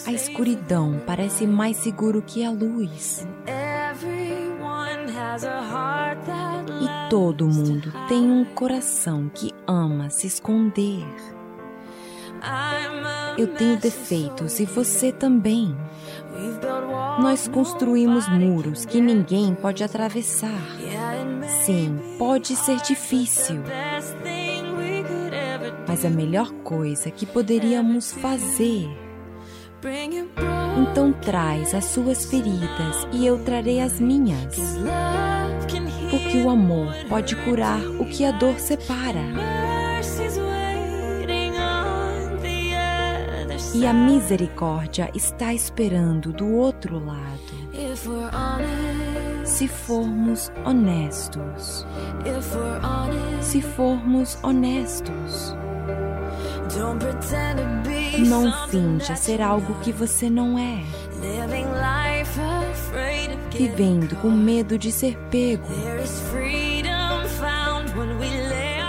[0.06, 3.28] A escuridão parece mais seguro que a luz.
[6.82, 11.06] E todo mundo tem um coração que ama se esconder.
[13.38, 15.76] Eu tenho defeitos e você também.
[17.20, 20.62] Nós construímos muros que ninguém pode atravessar.
[21.64, 23.62] Sim, pode ser difícil.
[25.94, 28.90] Mas a melhor coisa que poderíamos fazer.
[30.82, 34.58] Então traz as suas feridas e eu trarei as minhas.
[36.10, 39.22] Porque o amor pode curar o que a dor separa.
[43.76, 47.54] E a misericórdia está esperando do outro lado.
[49.46, 51.86] Se formos honestos.
[53.42, 55.56] Se formos honestos.
[58.28, 60.82] Não finja ser algo que você não é.
[63.52, 65.68] Vivendo com medo de ser pego.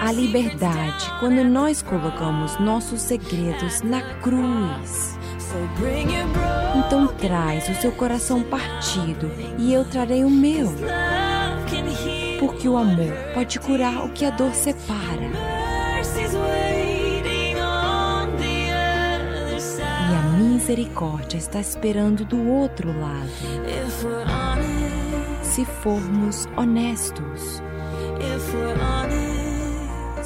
[0.00, 5.18] A liberdade quando nós colocamos nossos segredos na cruz.
[6.76, 10.72] Então traz o seu coração partido e eu trarei o meu.
[12.40, 15.43] Porque o amor pode curar o que a dor separa.
[20.54, 23.30] Misericórdia está esperando do outro lado.
[25.42, 27.62] Se formos honestos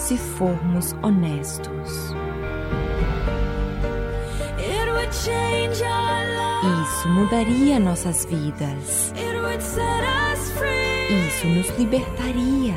[0.09, 2.15] se formos honestos.
[6.83, 9.13] Isso mudaria nossas vidas.
[11.29, 12.75] Isso nos libertaria.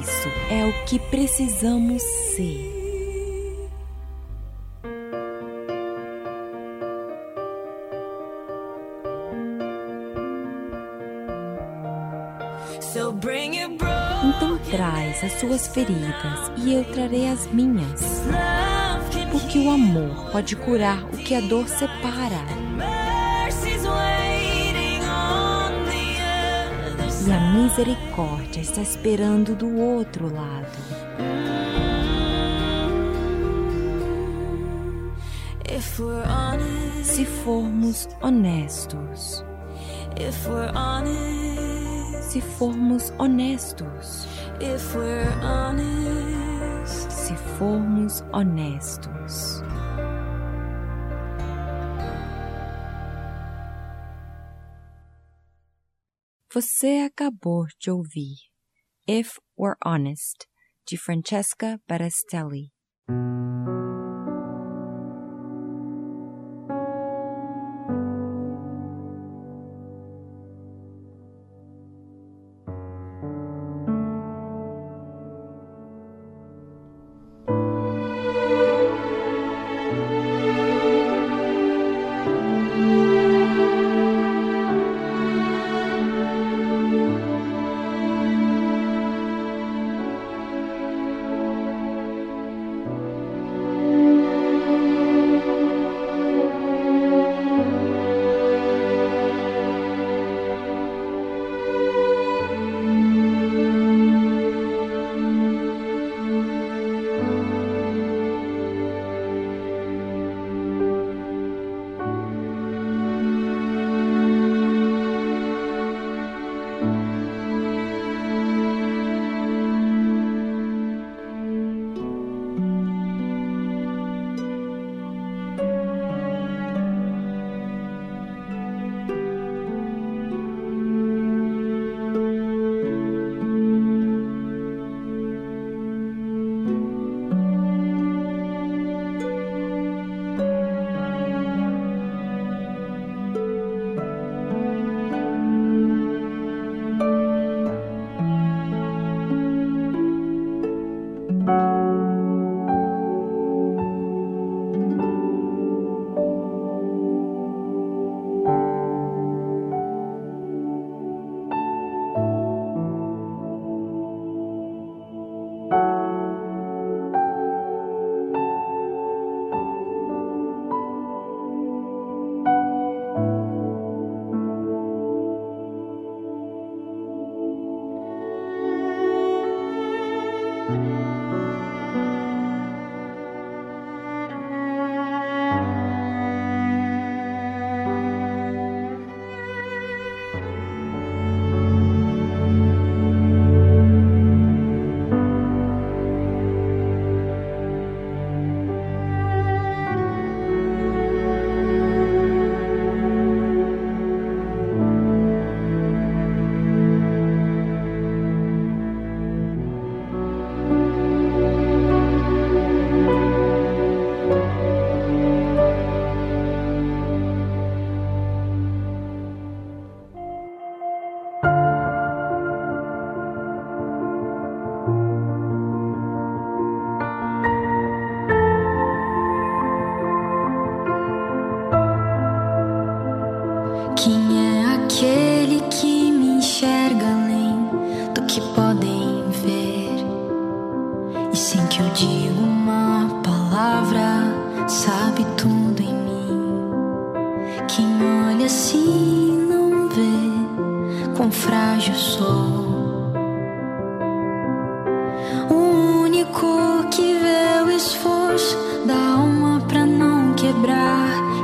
[0.00, 2.77] Isso é o que precisamos ser.
[15.28, 18.22] As suas feridas e eu trarei as minhas.
[19.30, 22.44] Porque o amor pode curar o que a dor separa.
[27.26, 30.66] E a misericórdia está esperando do outro lado.
[37.02, 39.44] Se formos honestos
[42.28, 44.28] se formos honestos.
[47.10, 49.62] Se formos honestos.
[56.52, 58.36] Você acabou de ouvir
[59.08, 60.46] If We're Honest,
[60.86, 62.72] de Francesca Barastelli.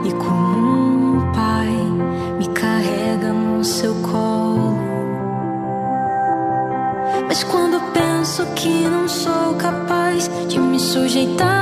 [0.04, 1.70] E como um pai
[2.38, 4.76] me carrega no seu colo.
[7.26, 11.53] Mas quando penso que não sou capaz de me sujeitar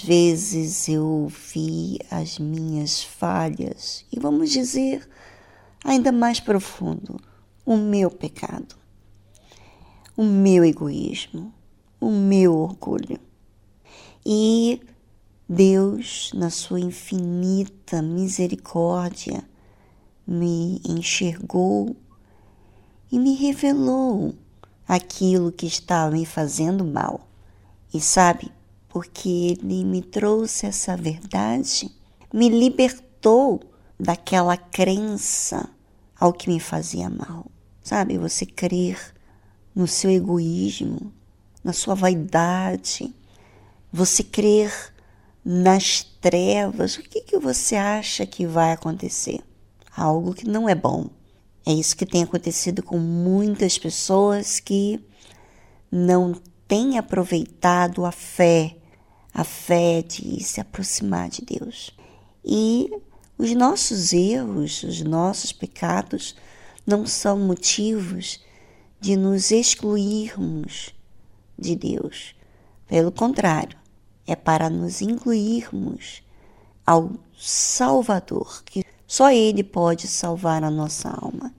[0.00, 5.08] Vezes eu vi as minhas falhas e vamos dizer
[5.84, 7.20] ainda mais profundo,
[7.64, 8.76] o meu pecado,
[10.16, 11.52] o meu egoísmo,
[12.00, 13.18] o meu orgulho.
[14.24, 14.80] E
[15.48, 19.42] Deus, na sua infinita misericórdia,
[20.26, 21.96] me enxergou
[23.10, 24.34] e me revelou
[24.86, 27.26] aquilo que estava me fazendo mal.
[27.92, 28.52] E sabe,
[28.88, 31.90] porque Ele me trouxe essa verdade,
[32.32, 33.60] me libertou
[33.98, 35.68] daquela crença
[36.18, 37.46] ao que me fazia mal.
[37.82, 38.98] Sabe, você crer
[39.74, 41.12] no seu egoísmo,
[41.62, 43.14] na sua vaidade,
[43.92, 44.72] você crer
[45.44, 49.40] nas trevas, o que, que você acha que vai acontecer?
[49.96, 51.08] Algo que não é bom.
[51.64, 55.00] É isso que tem acontecido com muitas pessoas que
[55.90, 56.34] não
[56.68, 58.76] têm aproveitado a fé,
[59.32, 61.90] a fé de se aproximar de Deus.
[62.44, 62.90] E
[63.38, 66.36] os nossos erros, os nossos pecados
[66.86, 68.40] não são motivos
[69.00, 70.94] de nos excluirmos
[71.58, 72.34] de Deus.
[72.86, 73.78] Pelo contrário,
[74.26, 76.22] é para nos incluirmos
[76.84, 81.54] ao Salvador, que só Ele pode salvar a nossa alma.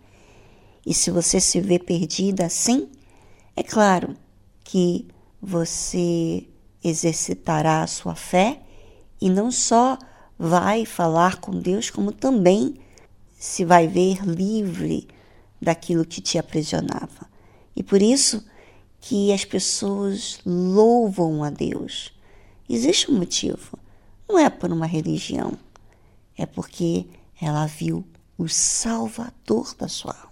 [0.86, 2.90] E se você se vê perdida assim,
[3.56, 4.16] é claro
[4.72, 5.08] que
[5.42, 6.48] você
[6.84, 8.62] exercitará a sua fé
[9.20, 9.98] e não só
[10.38, 12.76] vai falar com Deus, como também
[13.40, 15.08] se vai ver livre
[15.60, 17.28] daquilo que te aprisionava.
[17.76, 18.46] E por isso
[19.02, 22.14] que as pessoas louvam a Deus.
[22.70, 23.76] Existe um motivo.
[24.28, 25.58] Não é por uma religião.
[26.38, 27.08] É porque
[27.42, 28.06] ela viu
[28.38, 30.29] o Salvador da sua alma.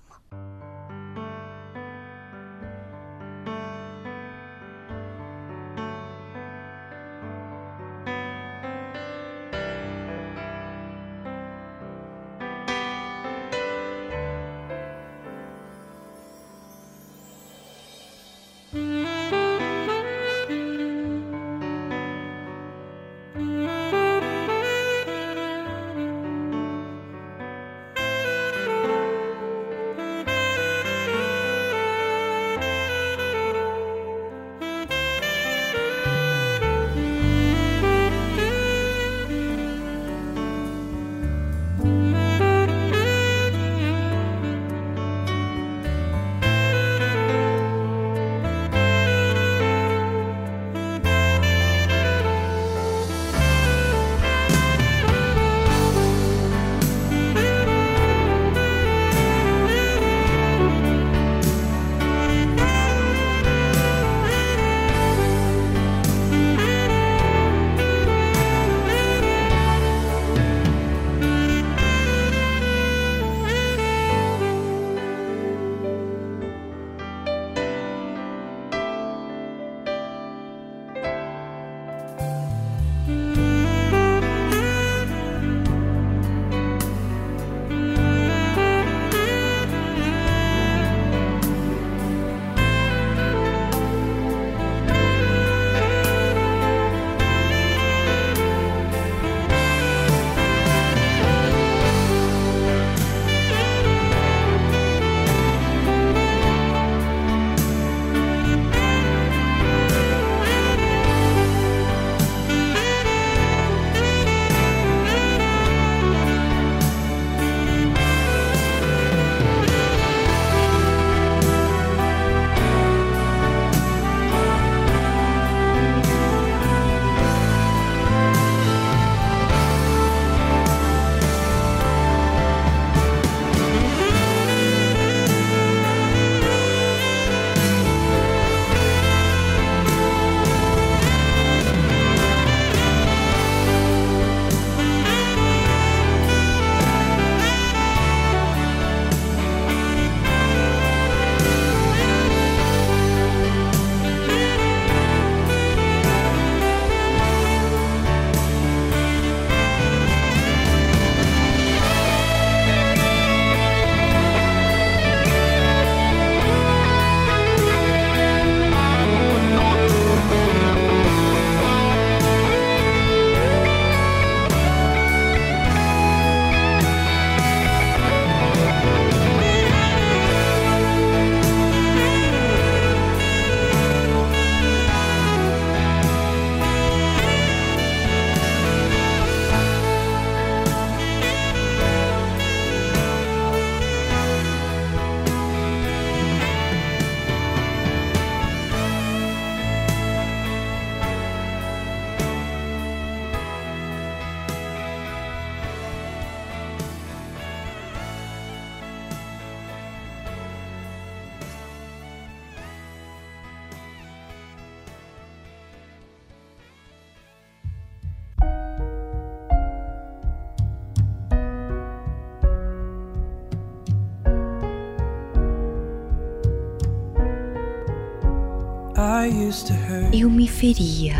[230.11, 231.15] Eu me feria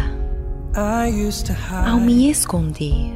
[1.85, 3.13] ao me esconder.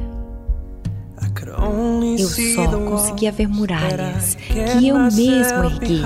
[2.18, 6.02] Eu só conseguia ver muralhas que eu mesmo ergui.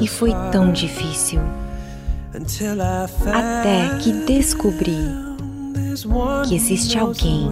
[0.00, 1.40] E foi tão difícil.
[3.32, 4.98] Até que descobri
[6.48, 7.50] que existe alguém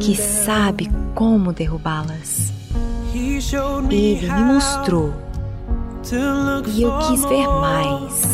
[0.00, 2.52] que sabe como derrubá-las.
[3.14, 5.14] Ele me mostrou
[6.66, 8.33] e eu quis ver mais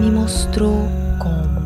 [0.00, 0.88] Me mostrou
[1.18, 1.62] como.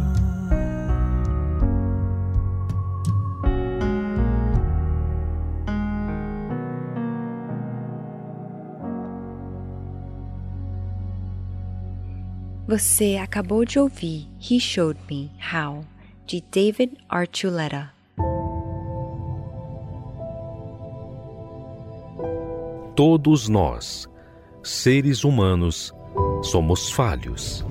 [12.69, 15.85] Você acabou de ouvir He Showed Me How,
[16.27, 17.93] de David Archuleta.
[22.97, 24.09] Todos nós,
[24.63, 25.95] seres humanos,
[26.43, 27.65] somos falhos.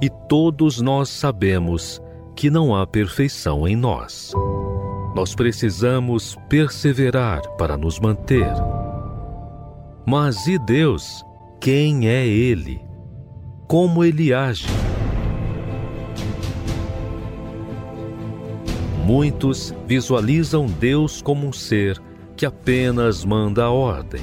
[0.00, 2.00] E todos nós sabemos
[2.36, 4.32] que não há perfeição em nós.
[5.14, 8.52] Nós precisamos perseverar para nos manter.
[10.04, 11.24] Mas e Deus?
[11.60, 12.80] Quem é Ele?
[13.66, 14.66] Como Ele age?
[19.04, 22.00] Muitos visualizam Deus como um ser
[22.36, 24.22] que apenas manda a ordem,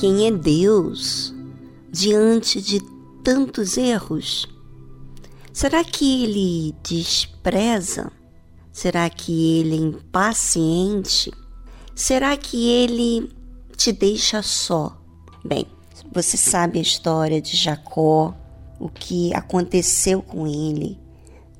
[0.00, 1.34] Quem é Deus
[1.92, 2.80] diante de
[3.22, 4.48] tantos erros?
[5.52, 8.10] Será que ele despreza?
[8.72, 11.30] Será que ele é impaciente?
[11.94, 13.30] Será que ele
[13.76, 14.98] te deixa só?
[15.44, 15.66] Bem,
[16.10, 18.34] você sabe a história de Jacó,
[18.78, 20.98] o que aconteceu com ele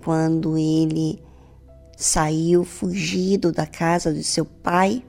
[0.03, 1.23] quando ele
[1.95, 5.05] saiu fugido da casa de seu pai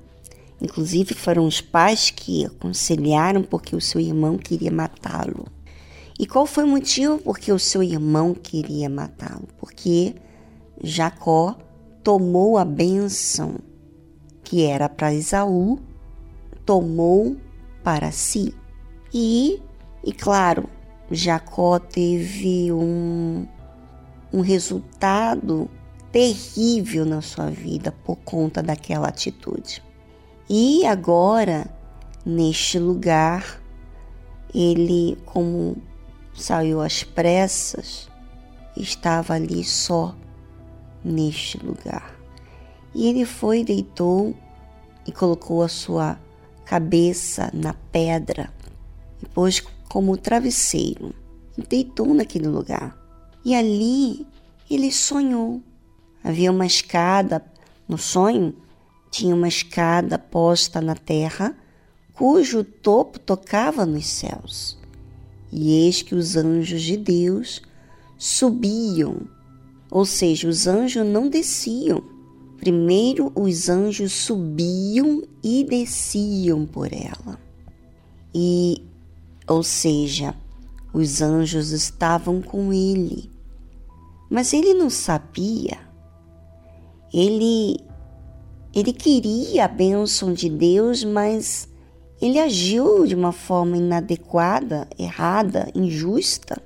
[0.62, 5.48] Inclusive foram os pais que aconselharam porque o seu irmão queria matá-lo.
[6.20, 9.48] E qual foi o motivo porque o seu irmão queria matá-lo?
[9.60, 10.14] Porque
[10.84, 11.58] Jacó
[12.04, 13.56] tomou a bênção
[14.44, 15.80] que era para Esaú,
[16.64, 17.36] tomou
[17.84, 18.54] para si.
[19.12, 19.60] E,
[20.04, 20.70] e claro,
[21.10, 23.48] Jacó teve um,
[24.32, 25.68] um resultado
[26.12, 29.82] terrível na sua vida por conta daquela atitude.
[30.54, 31.66] E agora,
[32.26, 33.64] neste lugar,
[34.54, 35.78] ele, como
[36.34, 38.10] saiu às pressas,
[38.76, 40.14] estava ali só
[41.06, 42.14] neste lugar.
[42.94, 44.36] E ele foi, deitou
[45.08, 46.20] e colocou a sua
[46.66, 48.54] cabeça na pedra
[49.24, 51.16] e pôs como travesseiro
[51.58, 52.98] e deitou naquele lugar.
[53.46, 54.28] E ali
[54.70, 55.64] ele sonhou.
[56.22, 57.42] Havia uma escada
[57.88, 58.54] no sonho,
[59.12, 61.54] tinha uma escada posta na terra,
[62.14, 64.80] cujo topo tocava nos céus.
[65.52, 67.62] E eis que os anjos de Deus
[68.18, 69.28] subiam,
[69.92, 72.02] ou seja, os anjos não desciam.
[72.58, 77.38] Primeiro os anjos subiam e desciam por ela.
[78.34, 78.82] E,
[79.46, 80.34] ou seja,
[80.94, 83.30] os anjos estavam com ele.
[84.30, 85.80] Mas ele não sabia.
[87.14, 87.78] Ele
[88.74, 91.68] ele queria a bênção de Deus, mas
[92.22, 96.62] ele agiu de uma forma inadequada, errada, injusta.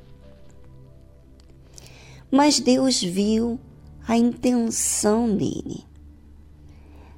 [2.29, 3.59] Mas Deus viu
[4.07, 5.83] a intenção dele.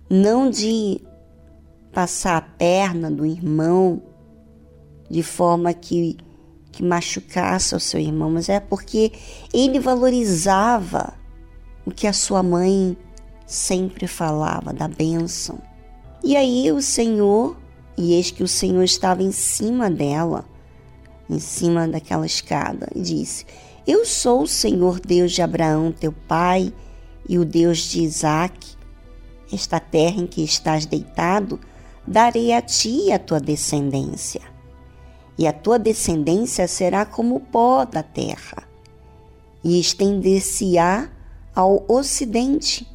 [0.10, 1.02] Não de
[1.92, 4.02] passar a perna do irmão
[5.10, 6.16] de forma que,
[6.72, 9.12] que machucasse o seu irmão, mas é porque
[9.54, 11.14] ele valorizava
[11.86, 12.96] o que a sua mãe
[13.48, 15.58] sempre falava da bênção.
[16.22, 17.56] E aí o Senhor,
[17.98, 20.46] e eis que o Senhor estava em cima dela,
[21.30, 23.46] em cima daquela escada, e disse:
[23.88, 26.74] Eu sou o Senhor Deus de Abraão, teu pai,
[27.28, 28.76] e o Deus de Isaque.
[29.52, 31.58] Esta terra em que estás deitado,
[32.06, 34.42] darei a ti e a tua descendência.
[35.38, 38.68] E a tua descendência será como o pó da terra,
[39.64, 41.10] e estender-se-á
[41.56, 42.88] ao ocidente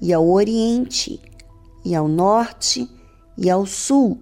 [0.00, 1.20] e ao oriente,
[1.84, 2.88] e ao norte
[3.36, 4.18] e ao sul.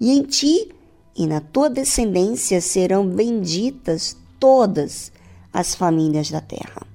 [0.00, 0.70] E em ti
[1.16, 5.12] e na tua descendência serão benditas todas
[5.52, 6.86] as famílias da terra.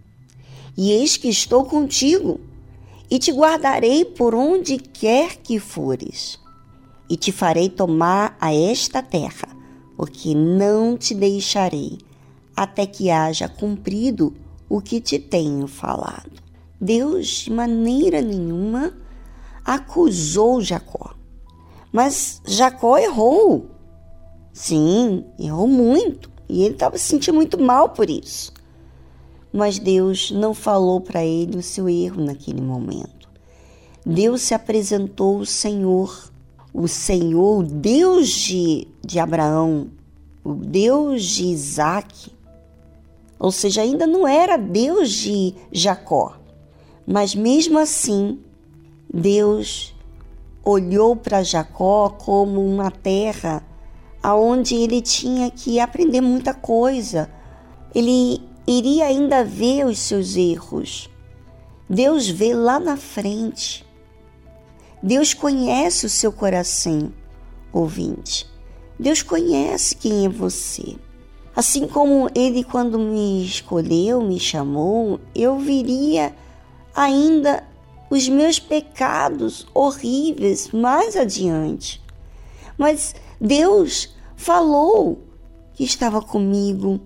[0.77, 2.39] E eis que estou contigo,
[3.09, 6.39] e te guardarei por onde quer que fores,
[7.09, 9.47] e te farei tomar a esta terra,
[9.95, 11.99] porque não te deixarei,
[12.55, 14.33] até que haja cumprido
[14.67, 16.44] o que te tenho falado.
[16.79, 18.93] Deus de maneira nenhuma
[19.63, 21.15] acusou Jacó.
[21.91, 23.67] Mas Jacó errou.
[24.53, 26.29] Sim, errou muito.
[26.47, 28.53] E ele estava se sentindo muito mal por isso.
[29.51, 33.29] Mas Deus não falou para ele o seu erro naquele momento.
[34.05, 36.31] Deus se apresentou o Senhor,
[36.73, 39.87] o Senhor, o Deus de, de Abraão,
[40.43, 42.31] o Deus de Isaac.
[43.39, 46.35] Ou seja, ainda não era Deus de Jacó.
[47.05, 48.39] Mas mesmo assim,
[49.13, 49.93] Deus
[50.63, 53.63] olhou para Jacó como uma terra
[54.21, 57.29] aonde ele tinha que aprender muita coisa.
[57.93, 61.09] Ele iria ainda ver os seus erros.
[61.87, 63.85] Deus vê lá na frente.
[65.03, 67.13] Deus conhece o seu coração,
[67.71, 68.47] ouvinte.
[68.99, 70.95] Deus conhece quem é você.
[71.55, 76.33] Assim como ele, quando me escolheu, me chamou, eu viria
[76.95, 77.61] ainda
[78.09, 82.01] os meus pecados horríveis mais adiante.
[82.77, 85.19] Mas Deus falou
[85.73, 87.01] que estava comigo,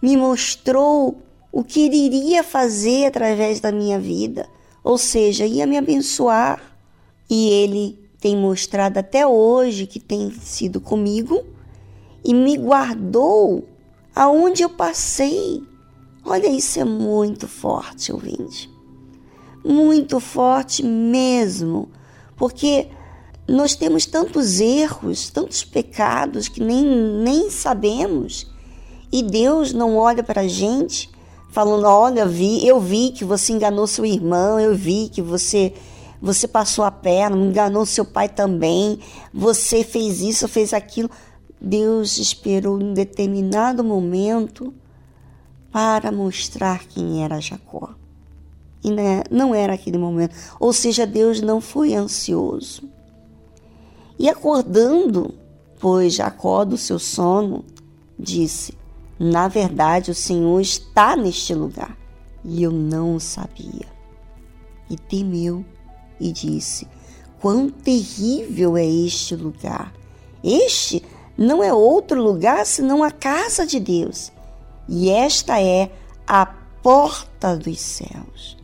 [0.00, 1.18] me mostrou
[1.52, 4.48] o que ele iria fazer através da minha vida,
[4.82, 6.62] ou seja, ia me abençoar.
[7.28, 11.44] E ele tem mostrado até hoje que tem sido comigo
[12.24, 13.68] e me guardou
[14.14, 15.62] aonde eu passei.
[16.24, 18.79] Olha, isso é muito forte, ouvinte
[19.64, 21.88] muito forte mesmo,
[22.36, 22.88] porque
[23.48, 28.50] nós temos tantos erros, tantos pecados que nem, nem sabemos,
[29.12, 31.10] e Deus não olha para a gente
[31.50, 35.74] falando: Olha, vi, eu vi que você enganou seu irmão, eu vi que você.
[36.22, 39.00] Você passou a perna, enganou seu pai também,
[39.32, 41.10] você fez isso, fez aquilo.
[41.58, 44.74] Deus esperou um determinado momento
[45.72, 47.94] para mostrar quem era Jacó
[48.82, 50.34] e né, não era aquele momento.
[50.58, 52.82] Ou seja, Deus não foi ansioso.
[54.18, 55.34] E acordando,
[55.78, 57.64] pois Jacó do seu sono,
[58.18, 58.74] disse:
[59.18, 61.96] Na verdade, o Senhor está neste lugar,
[62.44, 63.86] e eu não o sabia.
[64.88, 65.64] E temeu
[66.18, 66.86] e disse:
[67.40, 69.92] Quão terrível é este lugar!
[70.42, 71.02] Este
[71.36, 74.32] não é outro lugar senão a casa de Deus,
[74.88, 75.90] e esta é
[76.26, 78.59] a porta dos céus.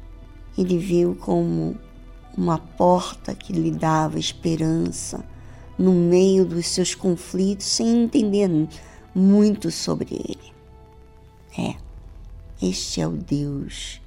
[0.56, 1.76] Ele viu como
[2.36, 5.24] uma porta que lhe dava esperança
[5.78, 8.48] no meio dos seus conflitos sem entender
[9.14, 10.52] muito sobre ele.
[11.58, 11.76] É,
[12.62, 14.00] este é o Deus,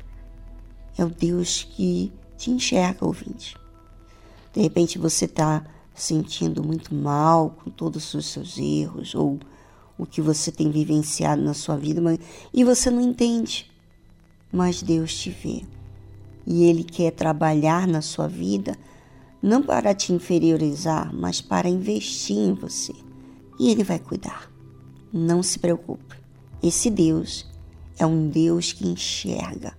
[0.97, 3.55] é o Deus que te enxerga, ouvinte.
[4.53, 5.63] De repente você está
[5.93, 9.39] sentindo muito mal com todos os seus erros ou
[9.97, 12.19] o que você tem vivenciado na sua vida mas,
[12.53, 13.69] e você não entende.
[14.51, 15.63] Mas Deus te vê
[16.49, 18.75] e Ele quer trabalhar na sua vida
[19.41, 22.93] não para te inferiorizar, mas para investir em você.
[23.59, 24.51] E Ele vai cuidar.
[25.13, 26.17] Não se preocupe.
[26.61, 27.47] Esse Deus
[27.97, 29.77] é um Deus que enxerga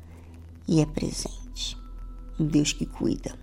[0.66, 1.76] e é presente.
[2.38, 3.34] Um Deus que cuida.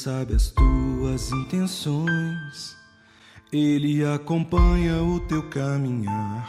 [0.00, 2.74] Sabe as tuas intenções.
[3.52, 6.48] Ele acompanha o teu caminhar,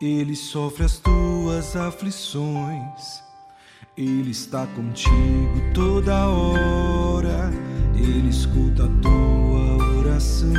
[0.00, 3.22] Ele sofre as tuas aflições.
[3.96, 7.50] Ele está contigo toda hora,
[7.94, 10.54] Ele escuta a tua oração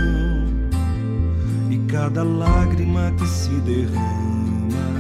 [1.72, 4.99] e cada lágrima que se derrama.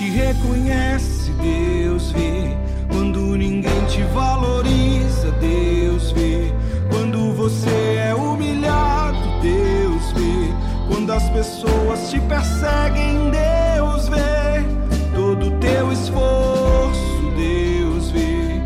[0.00, 2.56] te reconhece, Deus vê.
[2.88, 6.54] Quando ninguém te valoriza, Deus vê.
[6.88, 10.54] Quando você é humilhado, Deus vê.
[10.88, 14.64] Quando as pessoas te perseguem, Deus vê.
[15.14, 18.58] Todo teu esforço, Deus vê.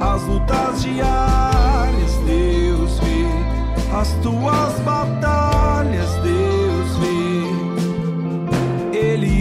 [0.00, 3.92] As lutas diárias, Deus vê.
[3.92, 6.55] As tuas batalhas, Deus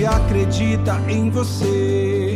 [0.06, 2.36] acredita em você.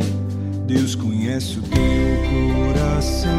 [0.66, 3.30] Deus conhece o teu coração.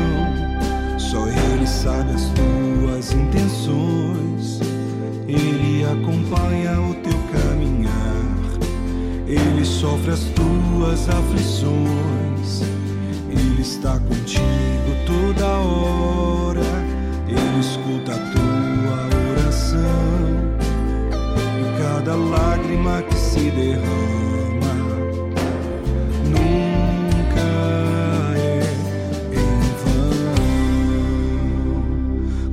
[0.98, 4.60] Só Ele sabe as tuas intenções.
[5.26, 7.90] Ele acompanha o teu caminhar.
[9.26, 12.62] Ele sofre as tuas aflições.
[13.30, 14.44] Ele está contigo
[15.06, 16.60] toda hora.
[17.28, 20.49] Ele escuta a tua oração.
[22.00, 24.74] Cada lágrima que se derrama
[26.24, 27.44] nunca
[28.38, 28.62] é
[29.34, 30.24] em vão.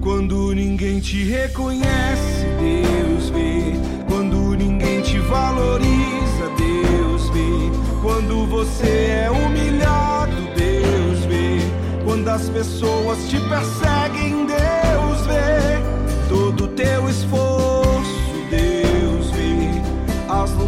[0.02, 3.72] Quando ninguém te reconhece, Deus vê.
[4.10, 7.72] Quando ninguém te valoriza, Deus vê.
[8.02, 11.62] Quando você é humilhado, Deus vê.
[12.04, 15.80] Quando as pessoas te perseguem, Deus vê.
[16.28, 17.47] Todo teu esforço,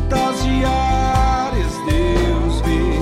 [0.10, 2.98] Diárias, Deus vê.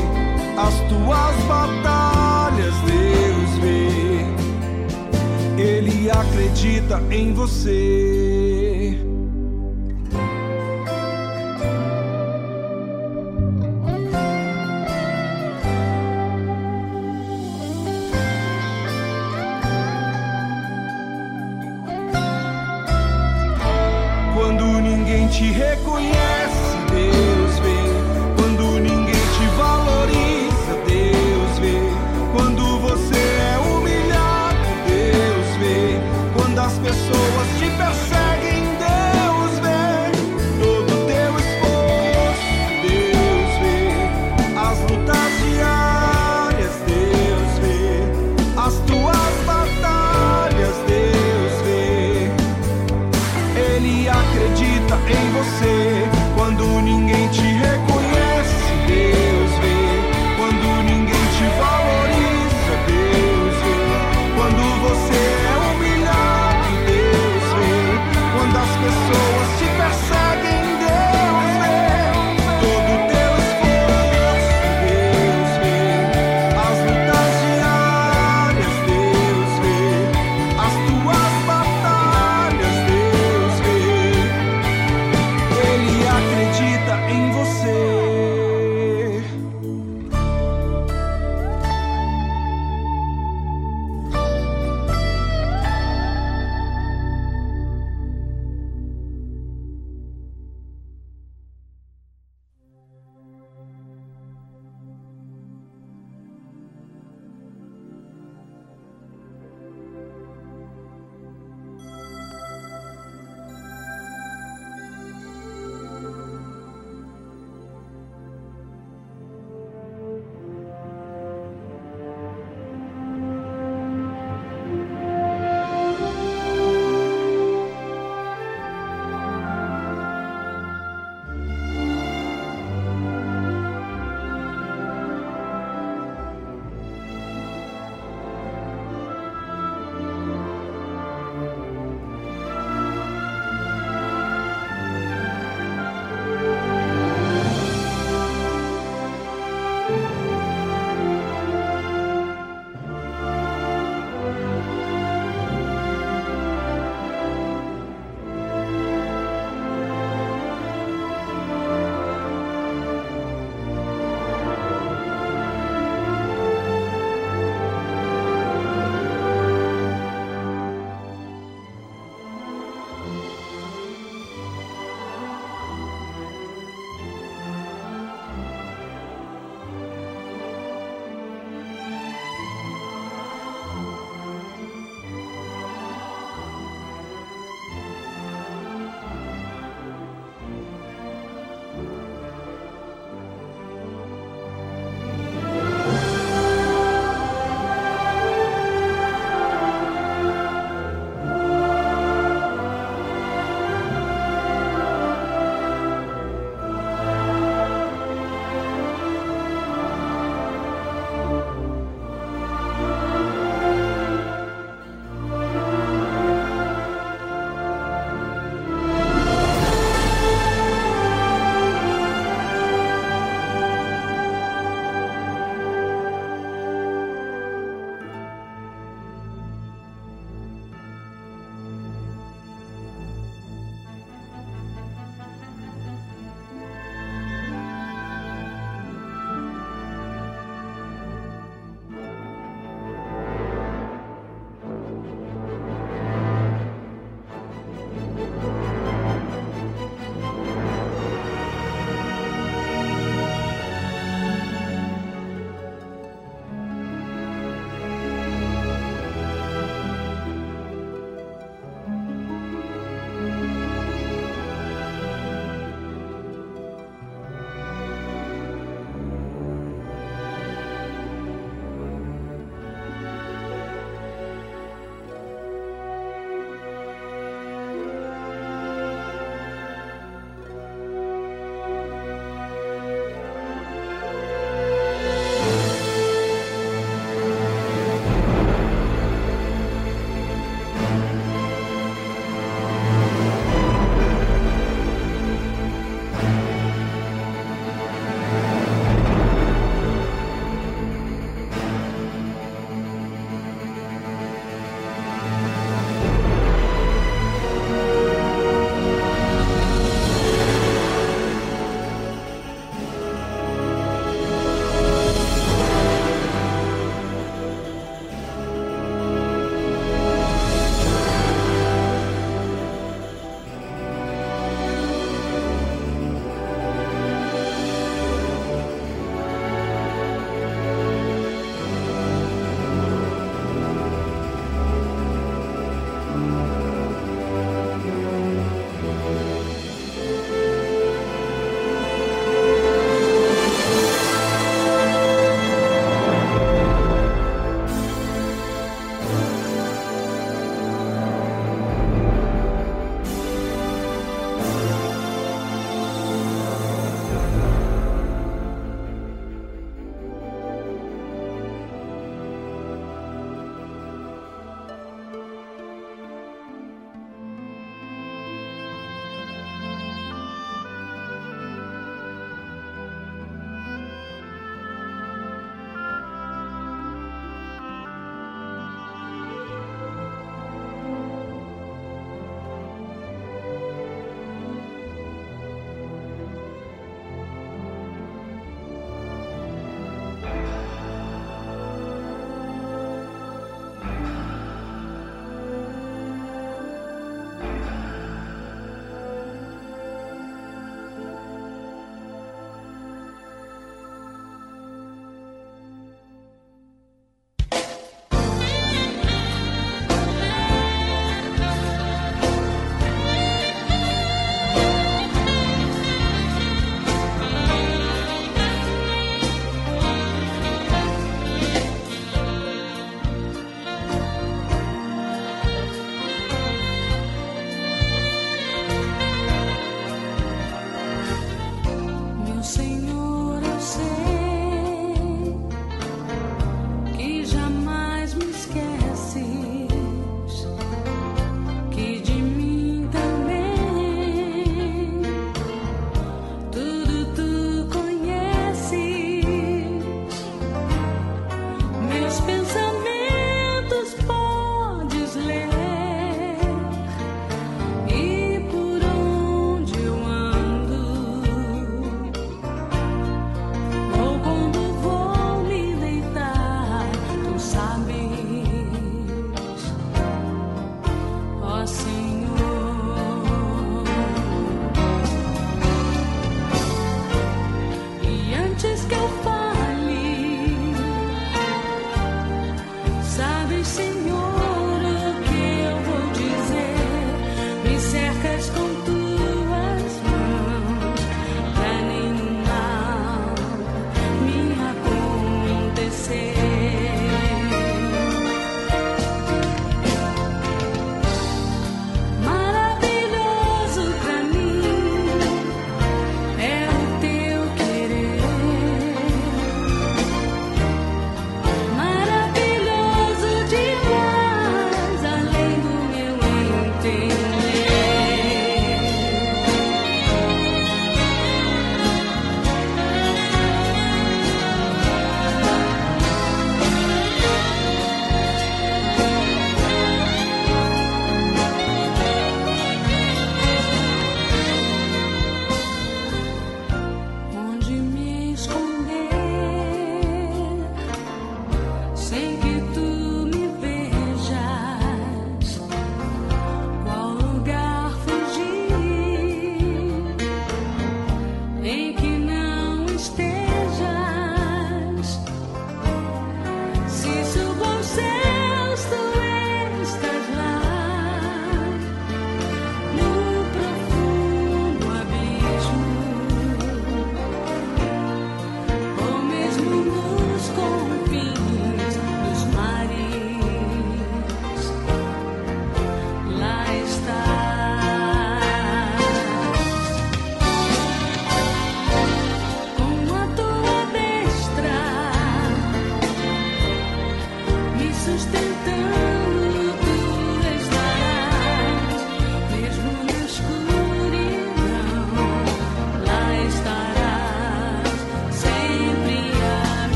[0.58, 4.26] As tuas batalhas, Deus vê.
[5.62, 8.98] Ele acredita em você.
[24.36, 26.27] Quando ninguém te reconhece,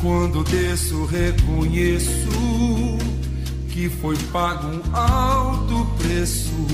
[0.00, 2.30] quando desço, reconheço
[3.68, 6.66] que foi pago um alto preço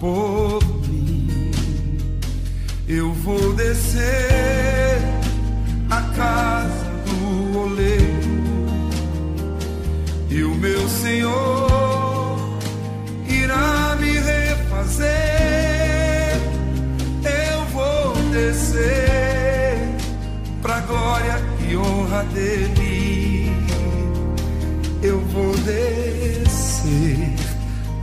[0.00, 1.50] por mim.
[2.88, 4.98] Eu vou descer
[5.90, 8.14] a casa do oleiro
[10.30, 12.58] e o meu Senhor
[13.28, 15.06] irá me refazer.
[17.24, 19.78] Eu vou descer
[20.62, 21.43] pra glória
[21.76, 23.52] honra dele.
[25.02, 27.34] Eu vou descer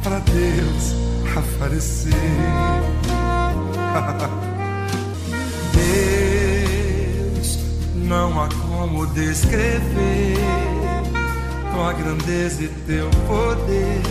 [0.03, 0.95] pra Deus
[1.38, 2.11] aparecer.
[7.34, 7.60] Deus,
[7.95, 10.38] não há como descrever
[11.73, 14.02] tua grandeza e teu poder,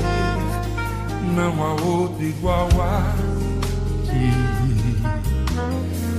[1.34, 3.12] não há outro igual a
[4.06, 4.32] ti.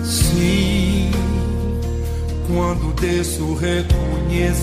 [0.03, 1.11] Sim,
[2.47, 4.61] quando desço, reconheço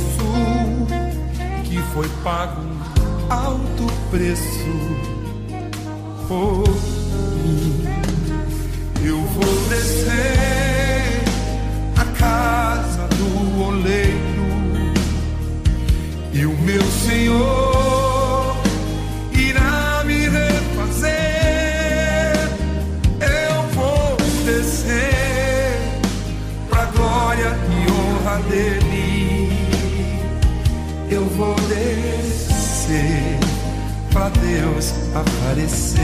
[1.65, 4.65] que foi pago um alto preço
[6.28, 6.65] por
[7.44, 7.85] mim.
[9.05, 11.20] Eu vou descer
[11.97, 14.19] a casa do oleiro
[16.32, 17.78] e o meu Senhor
[34.31, 36.01] Deus aparecer.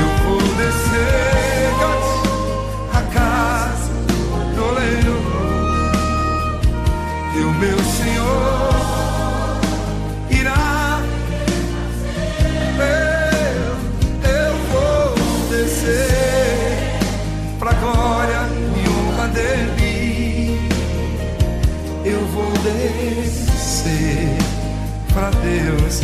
[0.00, 2.01] Eu vou descer
[25.22, 26.02] pra Deus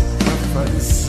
[0.53, 1.09] aparecer.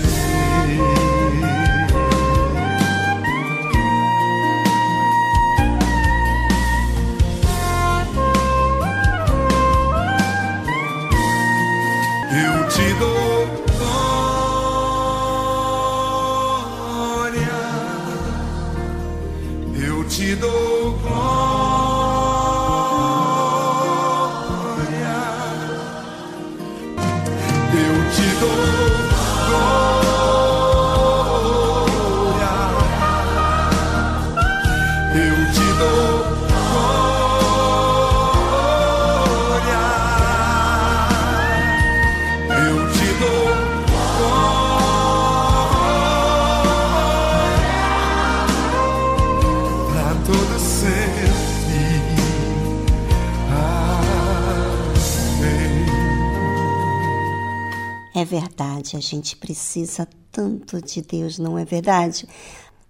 [58.29, 62.27] Verdade, a gente precisa tanto de Deus, não é verdade?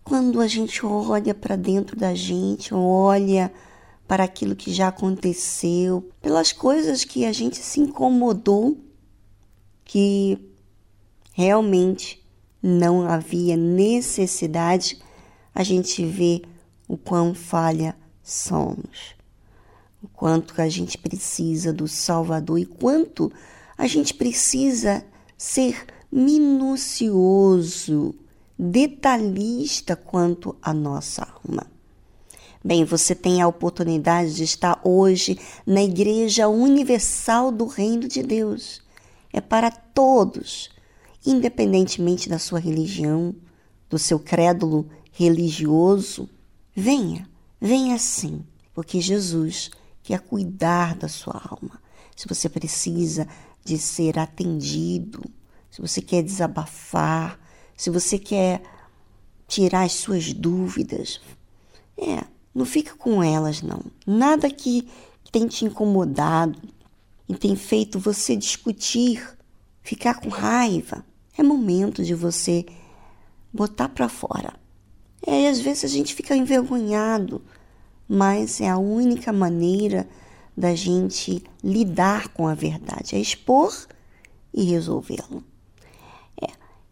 [0.03, 3.51] Quando a gente olha para dentro da gente, olha
[4.05, 8.77] para aquilo que já aconteceu, pelas coisas que a gente se incomodou,
[9.85, 10.37] que
[11.31, 12.21] realmente
[12.61, 14.99] não havia necessidade,
[15.55, 16.41] a gente vê
[16.85, 19.15] o quão falha somos,
[20.03, 23.31] o quanto a gente precisa do Salvador e quanto
[23.77, 25.05] a gente precisa
[25.39, 27.33] ser minucioso,
[28.57, 31.65] detalhista quanto à nossa alma.
[32.61, 38.81] Bem, você tem a oportunidade de estar hoje na Igreja Universal do Reino de Deus.
[39.31, 40.69] É para todos,
[41.25, 43.33] independentemente da sua religião,
[43.89, 46.29] do seu crédulo religioso.
[46.75, 47.29] Venha,
[47.61, 48.43] venha sim,
[48.73, 49.71] porque Jesus
[50.03, 51.81] quer cuidar da sua alma.
[52.13, 53.25] Se você precisa
[53.69, 55.23] de ser atendido,
[55.69, 57.39] se você quer desabafar,
[57.77, 58.63] se você quer
[59.47, 61.21] tirar as suas dúvidas.
[61.95, 62.23] É,
[62.53, 63.83] não fica com elas, não.
[64.07, 64.89] Nada que
[65.31, 66.59] tem te incomodado
[67.27, 69.37] e tem feito você discutir,
[69.83, 71.05] ficar com raiva.
[71.37, 72.65] É momento de você
[73.53, 74.53] botar para fora.
[75.25, 77.39] É, e às vezes a gente fica envergonhado,
[78.07, 80.09] mas é a única maneira
[80.59, 83.73] da gente lidar com a verdade, é expor
[84.53, 85.41] e resolvê-lo.
[86.41, 86.49] É.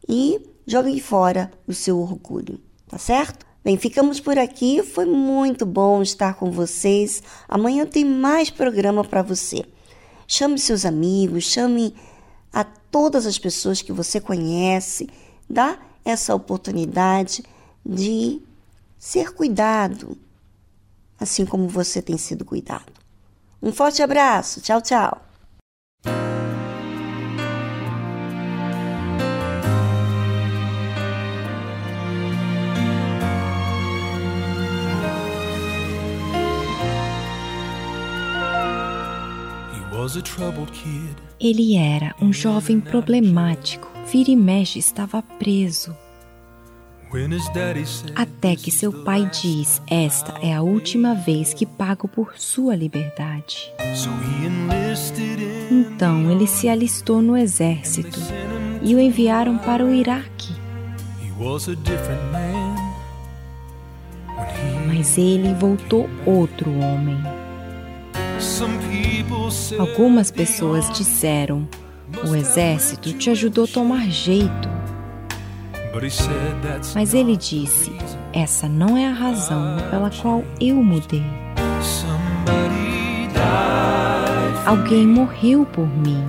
[0.08, 3.46] E jogue fora o seu orgulho, tá certo?
[3.66, 4.82] Bem, ficamos por aqui.
[4.82, 7.22] Foi muito bom estar com vocês.
[7.50, 9.66] Amanhã tem mais programa para você.
[10.26, 11.94] Chame seus amigos, chame
[12.54, 15.10] a todas as pessoas que você conhece.
[15.50, 17.44] Dá essa oportunidade
[17.86, 18.42] de
[18.98, 20.18] ser cuidado,
[21.20, 22.97] assim como você tem sido cuidado.
[23.62, 24.62] Um forte abraço.
[24.62, 25.22] Tchau, tchau.
[41.40, 43.92] Ele era um jovem problemático.
[44.06, 45.96] Vira e mexe estava preso.
[48.16, 53.72] Até que seu pai diz: Esta é a última vez que pago por sua liberdade.
[55.72, 58.20] Então ele se alistou no exército
[58.82, 60.54] e o enviaram para o Iraque.
[64.88, 67.18] Mas ele voltou outro homem.
[69.80, 71.68] Algumas pessoas disseram:
[72.28, 74.87] O exército te ajudou a tomar jeito.
[76.94, 77.92] Mas ele disse:
[78.34, 81.24] Essa não é a razão pela qual eu mudei.
[84.66, 86.24] Alguém morreu por mim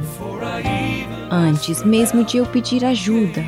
[1.30, 3.44] antes mesmo de eu pedir ajuda.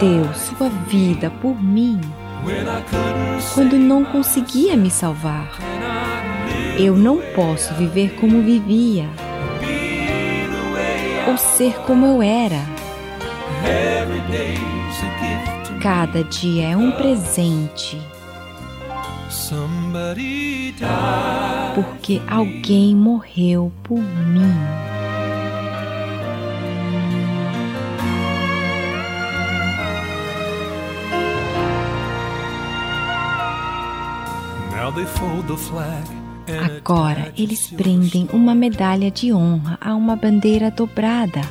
[0.00, 2.00] Deu sua vida por mim
[3.54, 5.58] quando não conseguia me salvar.
[6.78, 9.08] Eu não posso viver como vivia
[11.26, 12.77] ou ser como eu era.
[15.80, 18.00] Cada dia é um presente.
[21.74, 24.54] Porque alguém morreu por mim.
[36.64, 41.42] Agora eles prendem uma medalha de honra a uma bandeira dobrada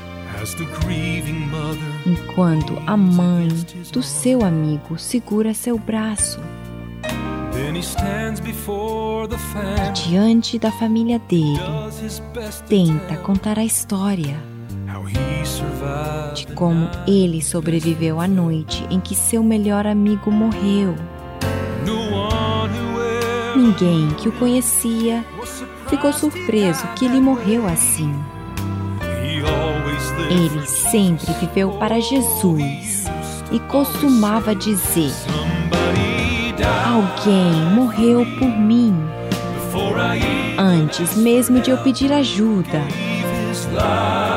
[2.08, 3.50] enquanto a mãe
[3.92, 6.40] do seu amigo segura seu braço.
[9.86, 11.60] E diante da família dele,
[12.68, 14.40] tenta contar a história
[16.34, 20.96] de como ele sobreviveu à noite em que seu melhor amigo morreu.
[23.56, 25.26] Ninguém que o conhecia
[25.90, 28.14] ficou surpreso que ele morreu assim.
[30.30, 33.06] Ele sempre viveu para Jesus
[33.52, 35.14] e costumava dizer:
[36.86, 38.94] Alguém morreu por mim
[40.58, 42.82] antes mesmo de eu pedir ajuda.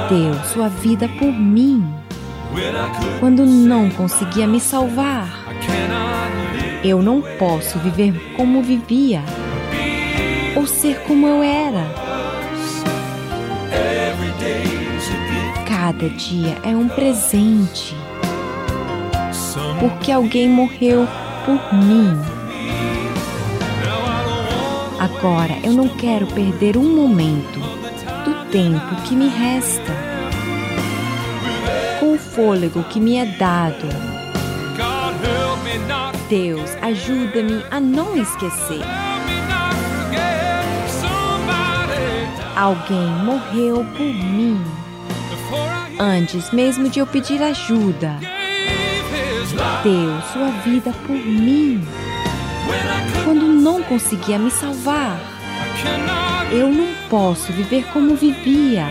[0.08, 1.84] Deu sua vida por mim
[3.18, 5.28] quando não conseguia me salvar.
[6.82, 9.22] Eu não posso viver como vivia
[10.56, 12.09] ou ser como eu era.
[15.90, 17.96] Cada dia é um presente,
[19.80, 21.04] porque alguém morreu
[21.44, 22.16] por mim.
[25.00, 27.58] Agora eu não quero perder um momento
[28.24, 29.92] do tempo que me resta,
[31.98, 33.88] com o fôlego que me é dado.
[36.28, 38.84] Deus, ajuda-me a não esquecer.
[42.54, 44.62] Alguém morreu por mim
[46.00, 48.16] antes mesmo de eu pedir ajuda.
[49.82, 51.86] Deu sua vida por mim
[53.24, 55.20] quando não conseguia me salvar.
[56.50, 58.86] Eu não posso viver como vivia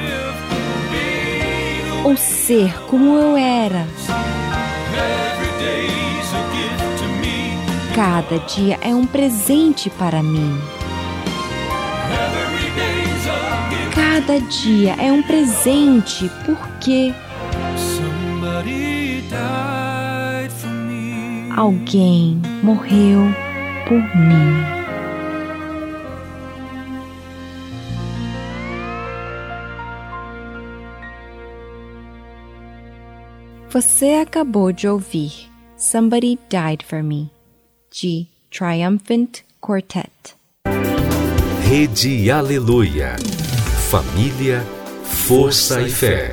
[2.03, 3.87] ou ser como eu era.
[7.95, 10.78] Cada dia é um presente para mim.
[14.19, 17.13] Cada dia é um presente porque
[21.55, 23.21] alguém morreu
[23.87, 24.51] por mim.
[33.69, 37.31] Você acabou de ouvir Somebody Died for Me,
[37.89, 40.35] de Triumphant Quartet.
[41.69, 43.15] Rede Aleluia.
[43.89, 44.63] Família,
[45.03, 46.31] força e fé.